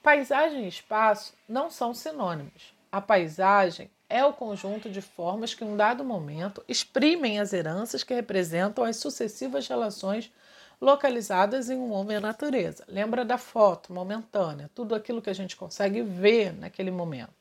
Paisagem 0.06 0.66
e 0.66 0.68
espaço 0.68 1.34
não 1.50 1.72
são 1.72 1.92
sinônimos. 1.92 2.76
A 2.92 3.02
paisagem 3.02 3.90
é 4.08 4.24
o 4.24 4.34
conjunto 4.34 4.88
de 4.88 5.02
formas 5.02 5.56
que, 5.56 5.64
em 5.64 5.68
um 5.68 5.76
dado 5.76 6.06
momento, 6.06 6.64
exprimem 6.68 7.40
as 7.40 7.54
heranças 7.54 8.04
que 8.04 8.14
representam 8.14 8.84
as 8.84 8.98
sucessivas 8.98 9.68
relações 9.68 10.32
localizadas 10.80 11.72
em 11.72 11.78
um 11.78 11.92
homem 11.92 12.18
e 12.18 12.20
natureza. 12.20 12.84
Lembra 12.88 13.26
da 13.26 13.40
foto 13.40 13.92
momentânea, 13.92 14.70
tudo 14.76 14.94
aquilo 14.94 15.24
que 15.24 15.30
a 15.32 15.34
gente 15.34 15.56
consegue 15.56 16.04
ver 16.04 16.54
naquele 16.54 16.92
momento. 16.92 17.34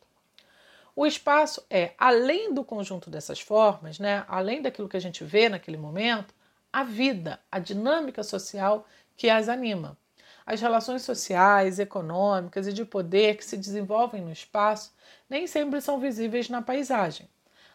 O 0.96 1.04
espaço 1.04 1.62
é, 1.68 1.92
além 1.98 2.54
do 2.54 2.64
conjunto 2.64 3.10
dessas 3.10 3.40
formas, 3.40 3.98
né, 3.98 4.24
além 4.26 4.62
daquilo 4.62 4.88
que 4.88 4.96
a 4.96 5.00
gente 5.00 5.22
vê 5.22 5.50
naquele 5.50 5.76
momento, 5.76 6.34
a 6.72 6.82
vida, 6.82 7.38
a 7.52 7.58
dinâmica 7.58 8.22
social 8.22 8.86
que 9.18 9.28
as 9.28 9.50
anima. 9.50 9.98
As 10.46 10.60
relações 10.60 11.02
sociais, 11.02 11.78
econômicas 11.78 12.66
e 12.66 12.72
de 12.72 12.84
poder 12.84 13.36
que 13.36 13.44
se 13.44 13.56
desenvolvem 13.56 14.20
no 14.20 14.30
espaço 14.30 14.92
nem 15.28 15.46
sempre 15.46 15.80
são 15.80 15.98
visíveis 15.98 16.50
na 16.50 16.60
paisagem. 16.60 17.28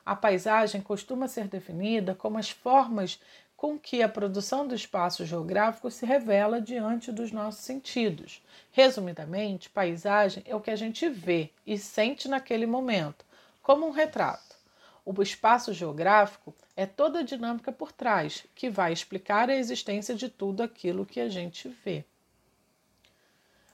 A 0.05 0.15
paisagem 0.15 0.79
costuma 0.79 1.27
ser 1.27 1.47
definida 1.47 2.13
como 2.13 2.37
as 2.37 2.49
formas 2.49 3.19
com 3.57 3.77
que 3.77 4.01
a 4.01 4.07
produção 4.07 4.67
do 4.67 4.73
espaço 4.73 5.25
geográfico 5.25 5.91
se 5.91 6.05
revela 6.05 6.61
diante 6.61 7.11
dos 7.11 7.31
nossos 7.31 7.65
sentidos. 7.65 8.41
Resumidamente, 8.71 9.69
paisagem 9.69 10.43
é 10.45 10.55
o 10.55 10.61
que 10.61 10.71
a 10.71 10.75
gente 10.75 11.09
vê 11.09 11.49
e 11.67 11.77
sente 11.77 12.27
naquele 12.27 12.65
momento, 12.65 13.25
como 13.61 13.85
um 13.85 13.91
retrato. 13.91 14.55
O 15.03 15.21
espaço 15.21 15.73
geográfico 15.73 16.55
é 16.77 16.85
toda 16.85 17.19
a 17.19 17.23
dinâmica 17.23 17.71
por 17.71 17.91
trás, 17.91 18.45
que 18.55 18.69
vai 18.69 18.93
explicar 18.93 19.49
a 19.49 19.55
existência 19.55 20.13
de 20.13 20.29
tudo 20.29 20.61
aquilo 20.61 21.05
que 21.05 21.19
a 21.19 21.27
gente 21.27 21.67
vê. 21.83 22.05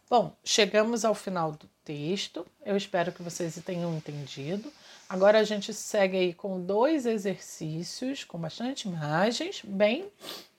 Bom, 0.07 0.35
chegamos 0.43 1.03
ao 1.03 1.15
final 1.15 1.53
do 1.53 1.67
texto. 1.83 2.45
Eu 2.63 2.77
espero 2.77 3.11
que 3.11 3.23
vocês 3.23 3.59
tenham 3.65 3.91
entendido. 3.95 4.71
Agora 5.09 5.39
a 5.39 5.43
gente 5.43 5.73
segue 5.73 6.15
aí 6.15 6.31
com 6.31 6.61
dois 6.61 7.07
exercícios 7.07 8.23
com 8.23 8.37
bastante 8.37 8.87
imagens, 8.87 9.63
bem 9.63 10.07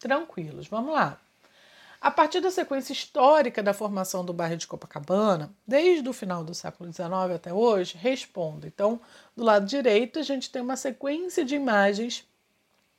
tranquilos. 0.01 0.66
Vamos 0.66 0.92
lá. 0.92 1.20
A 2.01 2.11
partir 2.11 2.40
da 2.40 2.51
sequência 2.51 2.92
histórica 2.92 3.62
da 3.62 3.72
formação 3.72 4.24
do 4.24 4.32
bairro 4.32 4.57
de 4.57 4.66
Copacabana, 4.66 5.55
desde 5.64 6.09
o 6.09 6.12
final 6.12 6.42
do 6.42 6.53
século 6.53 6.92
XIX 6.92 7.09
até 7.32 7.53
hoje, 7.53 7.97
responda. 7.97 8.66
Então, 8.66 9.01
do 9.36 9.44
lado 9.44 9.64
direito, 9.64 10.18
a 10.18 10.22
gente 10.22 10.51
tem 10.51 10.61
uma 10.61 10.76
sequência 10.76 11.44
de 11.44 11.55
imagens 11.55 12.26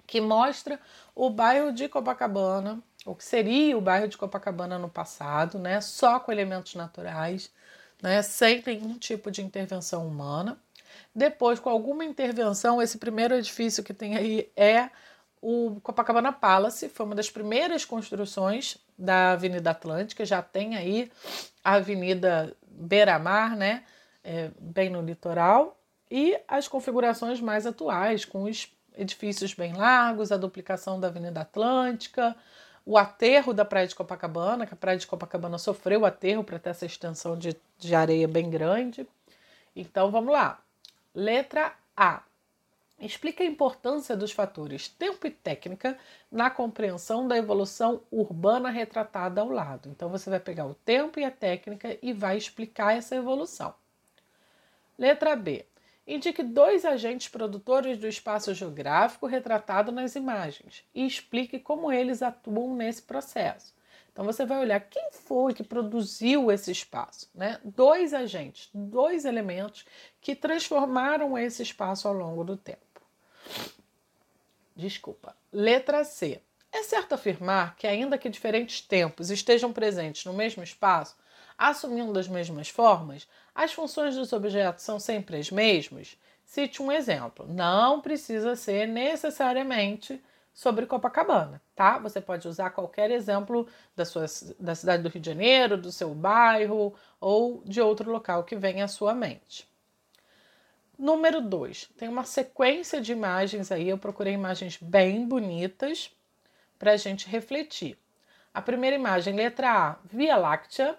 que 0.05 0.21
mostra 0.21 0.79
o 1.13 1.29
bairro 1.29 1.73
de 1.73 1.89
Copacabana, 1.89 2.81
o 3.07 3.15
que 3.15 3.23
seria 3.23 3.77
o 3.77 3.81
bairro 3.81 4.07
de 4.07 4.17
Copacabana 4.17 4.77
no 4.77 4.89
passado, 4.89 5.57
né? 5.57 5.79
Só 5.79 6.19
com 6.19 6.31
elementos 6.31 6.75
naturais, 6.75 7.49
né? 8.01 8.21
Sem 8.21 8.61
nenhum 8.65 8.97
tipo 8.97 9.31
de 9.31 9.41
intervenção 9.41 10.05
humana. 10.05 10.59
Depois, 11.15 11.59
com 11.59 11.69
alguma 11.69 12.03
intervenção, 12.03 12.81
esse 12.81 12.97
primeiro 12.97 13.33
edifício 13.33 13.83
que 13.83 13.93
tem 13.93 14.17
aí 14.17 14.51
é 14.55 14.89
o 15.41 15.79
Copacabana 15.81 16.33
Palace, 16.33 16.89
foi 16.89 17.05
uma 17.05 17.15
das 17.15 17.29
primeiras 17.29 17.85
construções 17.85 18.77
da 18.97 19.31
Avenida 19.31 19.71
Atlântica, 19.71 20.25
já 20.25 20.41
tem 20.41 20.75
aí 20.75 21.09
a 21.63 21.75
Avenida 21.75 22.55
Beira-Mar, 22.69 23.55
né, 23.55 23.83
é, 24.23 24.49
bem 24.59 24.89
no 24.89 25.01
litoral, 25.01 25.79
e 26.09 26.37
as 26.47 26.67
configurações 26.67 27.39
mais 27.39 27.65
atuais, 27.65 28.25
com 28.25 28.43
os 28.43 28.71
edifícios 28.97 29.53
bem 29.53 29.73
largos, 29.73 30.31
a 30.31 30.37
duplicação 30.37 30.99
da 30.99 31.07
Avenida 31.07 31.41
Atlântica, 31.41 32.35
o 32.88 32.97
aterro 32.97 33.53
da 33.53 33.65
Praia 33.65 33.85
de 33.85 33.93
Copacabana, 33.93 34.65
que 34.65 34.73
a 34.73 34.77
Praia 34.77 34.97
de 34.97 35.05
Copacabana 35.05 35.57
sofreu 35.57 36.05
aterro 36.05 36.41
para 36.41 36.57
ter 36.57 36.69
essa 36.69 36.85
extensão 36.85 37.38
de, 37.38 37.53
de 37.77 37.93
areia 37.93 38.29
bem 38.29 38.49
grande. 38.49 39.05
Então 39.75 40.09
vamos 40.09 40.31
lá. 40.31 40.61
Letra 41.13 41.73
A. 41.97 42.23
Explica 42.97 43.43
a 43.43 43.45
importância 43.45 44.15
dos 44.15 44.31
fatores 44.31 44.88
tempo 44.88 45.27
e 45.27 45.31
técnica 45.31 45.99
na 46.31 46.49
compreensão 46.49 47.27
da 47.27 47.38
evolução 47.38 48.01
urbana 48.09 48.69
retratada 48.69 49.41
ao 49.41 49.49
lado. 49.49 49.89
Então 49.89 50.07
você 50.07 50.29
vai 50.29 50.39
pegar 50.39 50.65
o 50.65 50.73
tempo 50.73 51.19
e 51.19 51.25
a 51.25 51.29
técnica 51.29 51.97
e 52.01 52.13
vai 52.13 52.38
explicar 52.38 52.95
essa 52.95 53.17
evolução. 53.17 53.75
Letra 54.97 55.35
B. 55.35 55.65
Indique 56.07 56.41
dois 56.41 56.85
agentes 56.85 57.27
produtores 57.27 57.97
do 57.97 58.07
espaço 58.07 58.53
geográfico 58.53 59.27
retratado 59.27 59.91
nas 59.91 60.15
imagens 60.15 60.85
e 60.95 61.05
explique 61.05 61.59
como 61.59 61.91
eles 61.91 62.21
atuam 62.21 62.73
nesse 62.73 63.01
processo. 63.01 63.75
Então 64.13 64.23
você 64.23 64.45
vai 64.45 64.57
olhar 64.57 64.79
quem 64.79 65.11
foi 65.11 65.53
que 65.53 65.63
produziu 65.63 66.49
esse 66.49 66.71
espaço, 66.71 67.29
né? 67.35 67.59
Dois 67.63 68.13
agentes, 68.13 68.69
dois 68.73 69.25
elementos 69.25 69.85
que 70.21 70.33
transformaram 70.33 71.37
esse 71.37 71.61
espaço 71.61 72.07
ao 72.07 72.13
longo 72.13 72.43
do 72.43 72.55
tempo. 72.55 72.79
Desculpa. 74.75 75.35
Letra 75.51 76.03
C. 76.05 76.41
É 76.71 76.83
certo 76.83 77.13
afirmar 77.13 77.75
que, 77.75 77.85
ainda 77.85 78.17
que 78.17 78.29
diferentes 78.29 78.81
tempos 78.81 79.29
estejam 79.29 79.73
presentes 79.73 80.23
no 80.25 80.33
mesmo 80.33 80.63
espaço, 80.63 81.15
assumindo 81.57 82.17
as 82.19 82.27
mesmas 82.27 82.69
formas, 82.69 83.27
as 83.55 83.73
funções 83.73 84.15
dos 84.15 84.31
objetos 84.33 84.83
são 84.83 84.99
sempre 84.99 85.37
as 85.37 85.49
mesmas? 85.49 86.17
Cite 86.45 86.81
um 86.81 86.91
exemplo. 86.91 87.45
Não 87.47 87.99
precisa 87.99 88.55
ser 88.55 88.87
necessariamente 88.87 90.21
sobre 90.53 90.87
Copacabana, 90.87 91.61
tá? 91.75 91.99
Você 91.99 92.19
pode 92.19 92.47
usar 92.47 92.71
qualquer 92.71 93.11
exemplo 93.11 93.67
da, 93.95 94.03
sua, 94.03 94.25
da 94.59 94.73
cidade 94.73 95.03
do 95.03 95.09
Rio 95.09 95.21
de 95.21 95.29
Janeiro, 95.29 95.77
do 95.77 95.91
seu 95.91 96.15
bairro 96.15 96.95
ou 97.19 97.61
de 97.63 97.79
outro 97.79 98.11
local 98.11 98.43
que 98.43 98.55
venha 98.55 98.85
à 98.85 98.87
sua 98.87 99.13
mente. 99.13 99.67
Número 100.97 101.41
2, 101.41 101.91
tem 101.95 102.09
uma 102.09 102.23
sequência 102.23 102.99
de 102.99 103.11
imagens 103.11 103.71
aí, 103.71 103.87
eu 103.87 103.99
procurei 103.99 104.33
imagens 104.33 104.79
bem 104.81 105.27
bonitas 105.27 106.09
para 106.79 106.93
a 106.93 106.97
gente 106.97 107.29
refletir. 107.29 107.95
A 108.51 108.59
primeira 108.59 108.95
imagem, 108.95 109.35
letra 109.35 109.71
A, 109.71 109.95
Via 110.05 110.35
Láctea, 110.37 110.97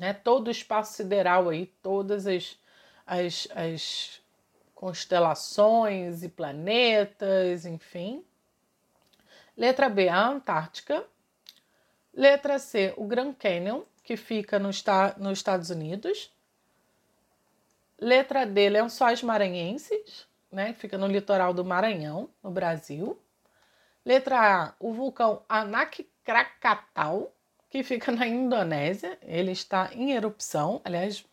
né? 0.00 0.14
Todo 0.14 0.48
o 0.48 0.50
espaço 0.50 0.94
sideral 0.94 1.50
aí, 1.50 1.66
todas 1.82 2.26
as, 2.26 2.58
as, 3.06 3.46
as 3.54 4.20
constelações 4.74 6.22
e 6.22 6.28
planetas, 6.30 7.66
enfim. 7.66 8.24
Letra 9.54 9.90
B, 9.90 10.08
a 10.08 10.26
Antártica. 10.26 11.04
Letra 12.14 12.58
C, 12.58 12.94
o 12.96 13.04
Grand 13.04 13.34
Canyon, 13.34 13.82
que 14.02 14.16
fica 14.16 14.58
no, 14.58 14.70
nos 15.18 15.38
Estados 15.38 15.68
Unidos. 15.68 16.32
Letra 17.98 18.46
D, 18.46 18.70
Lençóis 18.70 19.22
Maranhenses, 19.22 20.26
né, 20.50 20.72
que 20.72 20.80
fica 20.80 20.96
no 20.96 21.08
litoral 21.08 21.52
do 21.52 21.62
Maranhão, 21.62 22.30
no 22.42 22.50
Brasil. 22.50 23.20
Letra 24.02 24.38
A, 24.40 24.74
o 24.80 24.94
vulcão 24.94 25.42
Anak 25.46 26.08
Krakatau, 26.24 27.30
que 27.70 27.82
fica 27.82 28.12
na 28.12 28.26
Indonésia. 28.26 29.16
Ele 29.22 29.52
está 29.52 29.90
em 29.94 30.12
erupção. 30.12 30.80
Aliás, 30.84 31.24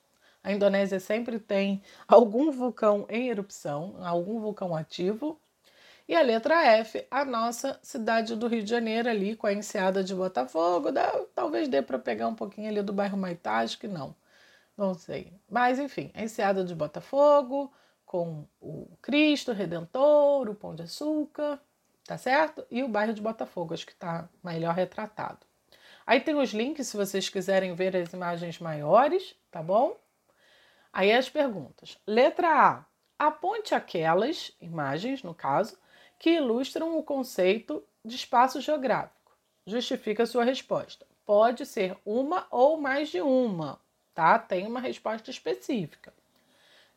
a 0.44 0.54
Indonésia 0.54 1.00
sempre 1.00 1.40
tem 1.40 1.82
algum 2.08 2.52
vulcão 2.52 3.06
em 3.10 3.30
erupção, 3.30 3.96
algum 4.02 4.40
vulcão 4.40 4.76
ativo. 4.76 5.40
E 6.08 6.16
a 6.16 6.22
letra 6.22 6.64
F, 6.78 7.06
a 7.12 7.26
nossa 7.26 7.78
cidade 7.84 8.36
do 8.36 8.48
Rio 8.48 8.64
de 8.64 8.70
Janeiro, 8.70 9.10
ali 9.10 9.36
com 9.36 9.46
a 9.48 9.54
enseada 9.54 10.04
de 10.04 10.16
Botafogo. 10.16 10.92
Dá, 10.92 11.12
talvez 11.36 11.68
dê 11.68 11.82
para 11.82 12.00
pegar 12.00 12.28
um 12.30 12.36
pouquinho 12.36 12.70
ali 12.70 12.82
do 12.82 12.94
bairro 12.94 13.18
Maitá, 13.18 13.58
acho 13.58 13.78
que 13.78 13.88
não. 13.90 14.16
Não 14.78 14.94
sei. 14.94 15.34
Mas, 15.50 15.80
enfim, 15.80 16.12
a 16.14 16.24
enseada 16.24 16.64
de 16.64 16.76
Botafogo, 16.76 17.74
com 18.06 18.46
o 18.62 18.88
Cristo 19.02 19.52
Redentor, 19.52 20.50
o 20.50 20.56
Pão 20.56 20.76
de 20.76 20.84
Açúcar, 20.84 21.60
tá 22.06 22.18
certo? 22.18 22.66
E 22.72 22.84
o 22.84 22.88
bairro 22.88 23.14
de 23.14 23.22
Botafogo, 23.22 23.74
acho 23.74 23.86
que 23.86 23.92
está 23.94 24.30
melhor 24.44 24.76
retratado. 24.76 25.47
Aí 26.08 26.22
tem 26.22 26.36
os 26.36 26.52
links 26.52 26.88
se 26.88 26.96
vocês 26.96 27.28
quiserem 27.28 27.76
ver 27.76 27.94
as 27.94 28.14
imagens 28.14 28.60
maiores, 28.60 29.36
tá 29.52 29.62
bom? 29.62 30.00
Aí 30.94 31.12
as 31.12 31.30
perguntas. 31.30 31.98
Letra 32.08 32.48
A. 32.48 32.86
Aponte 33.20 33.76
aquelas 33.76 34.56
imagens, 34.62 35.22
no 35.22 35.34
caso, 35.34 35.78
que 36.18 36.30
ilustram 36.30 36.98
o 36.98 37.04
conceito 37.04 37.84
de 38.06 38.16
espaço 38.16 38.62
geográfico. 38.62 39.36
Justifica 39.66 40.24
a 40.24 40.26
sua 40.26 40.46
resposta. 40.46 41.06
Pode 41.26 41.66
ser 41.66 41.98
uma 42.06 42.48
ou 42.50 42.80
mais 42.80 43.10
de 43.10 43.20
uma, 43.20 43.78
tá? 44.14 44.40
Tem 44.40 44.66
uma 44.66 44.80
resposta 44.80 45.30
específica. 45.30 46.14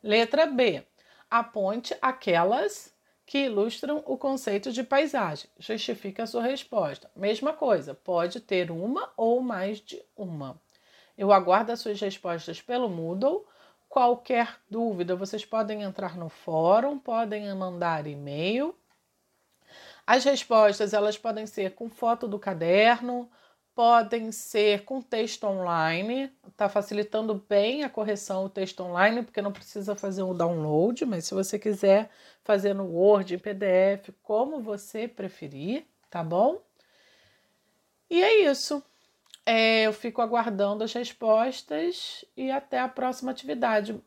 Letra 0.00 0.46
B. 0.46 0.84
Aponte 1.28 1.96
aquelas 2.00 2.94
que 3.30 3.44
ilustram 3.44 4.02
o 4.06 4.18
conceito 4.18 4.72
de 4.72 4.82
paisagem. 4.82 5.48
Justifica 5.56 6.24
a 6.24 6.26
sua 6.26 6.42
resposta. 6.42 7.08
Mesma 7.14 7.52
coisa, 7.52 7.94
pode 7.94 8.40
ter 8.40 8.72
uma 8.72 9.08
ou 9.16 9.40
mais 9.40 9.78
de 9.80 10.02
uma. 10.16 10.60
Eu 11.16 11.32
aguardo 11.32 11.70
as 11.70 11.78
suas 11.78 12.00
respostas 12.00 12.60
pelo 12.60 12.88
Moodle. 12.88 13.46
Qualquer 13.88 14.56
dúvida, 14.68 15.14
vocês 15.14 15.44
podem 15.44 15.82
entrar 15.82 16.16
no 16.16 16.28
fórum, 16.28 16.98
podem 16.98 17.54
mandar 17.54 18.04
e-mail. 18.04 18.74
As 20.04 20.24
respostas, 20.24 20.92
elas 20.92 21.16
podem 21.16 21.46
ser 21.46 21.76
com 21.76 21.88
foto 21.88 22.26
do 22.26 22.36
caderno, 22.36 23.30
podem 23.74 24.30
ser 24.32 24.84
com 24.84 25.00
texto 25.00 25.44
online, 25.44 26.30
está 26.46 26.68
facilitando 26.68 27.34
bem 27.48 27.82
a 27.82 27.90
correção 27.90 28.44
o 28.44 28.48
texto 28.48 28.80
online, 28.80 29.22
porque 29.22 29.40
não 29.40 29.52
precisa 29.52 29.94
fazer 29.94 30.22
um 30.22 30.34
download, 30.34 31.04
mas 31.06 31.24
se 31.24 31.34
você 31.34 31.58
quiser 31.58 32.10
fazer 32.42 32.74
no 32.74 32.84
Word, 32.84 33.34
em 33.34 33.38
PDF, 33.38 34.10
como 34.22 34.60
você 34.60 35.08
preferir, 35.08 35.86
tá 36.10 36.22
bom? 36.22 36.60
E 38.10 38.22
é 38.22 38.50
isso. 38.50 38.82
É, 39.46 39.82
eu 39.82 39.92
fico 39.92 40.20
aguardando 40.20 40.84
as 40.84 40.92
respostas 40.92 42.24
e 42.36 42.50
até 42.50 42.78
a 42.78 42.88
próxima 42.88 43.30
atividade. 43.30 43.92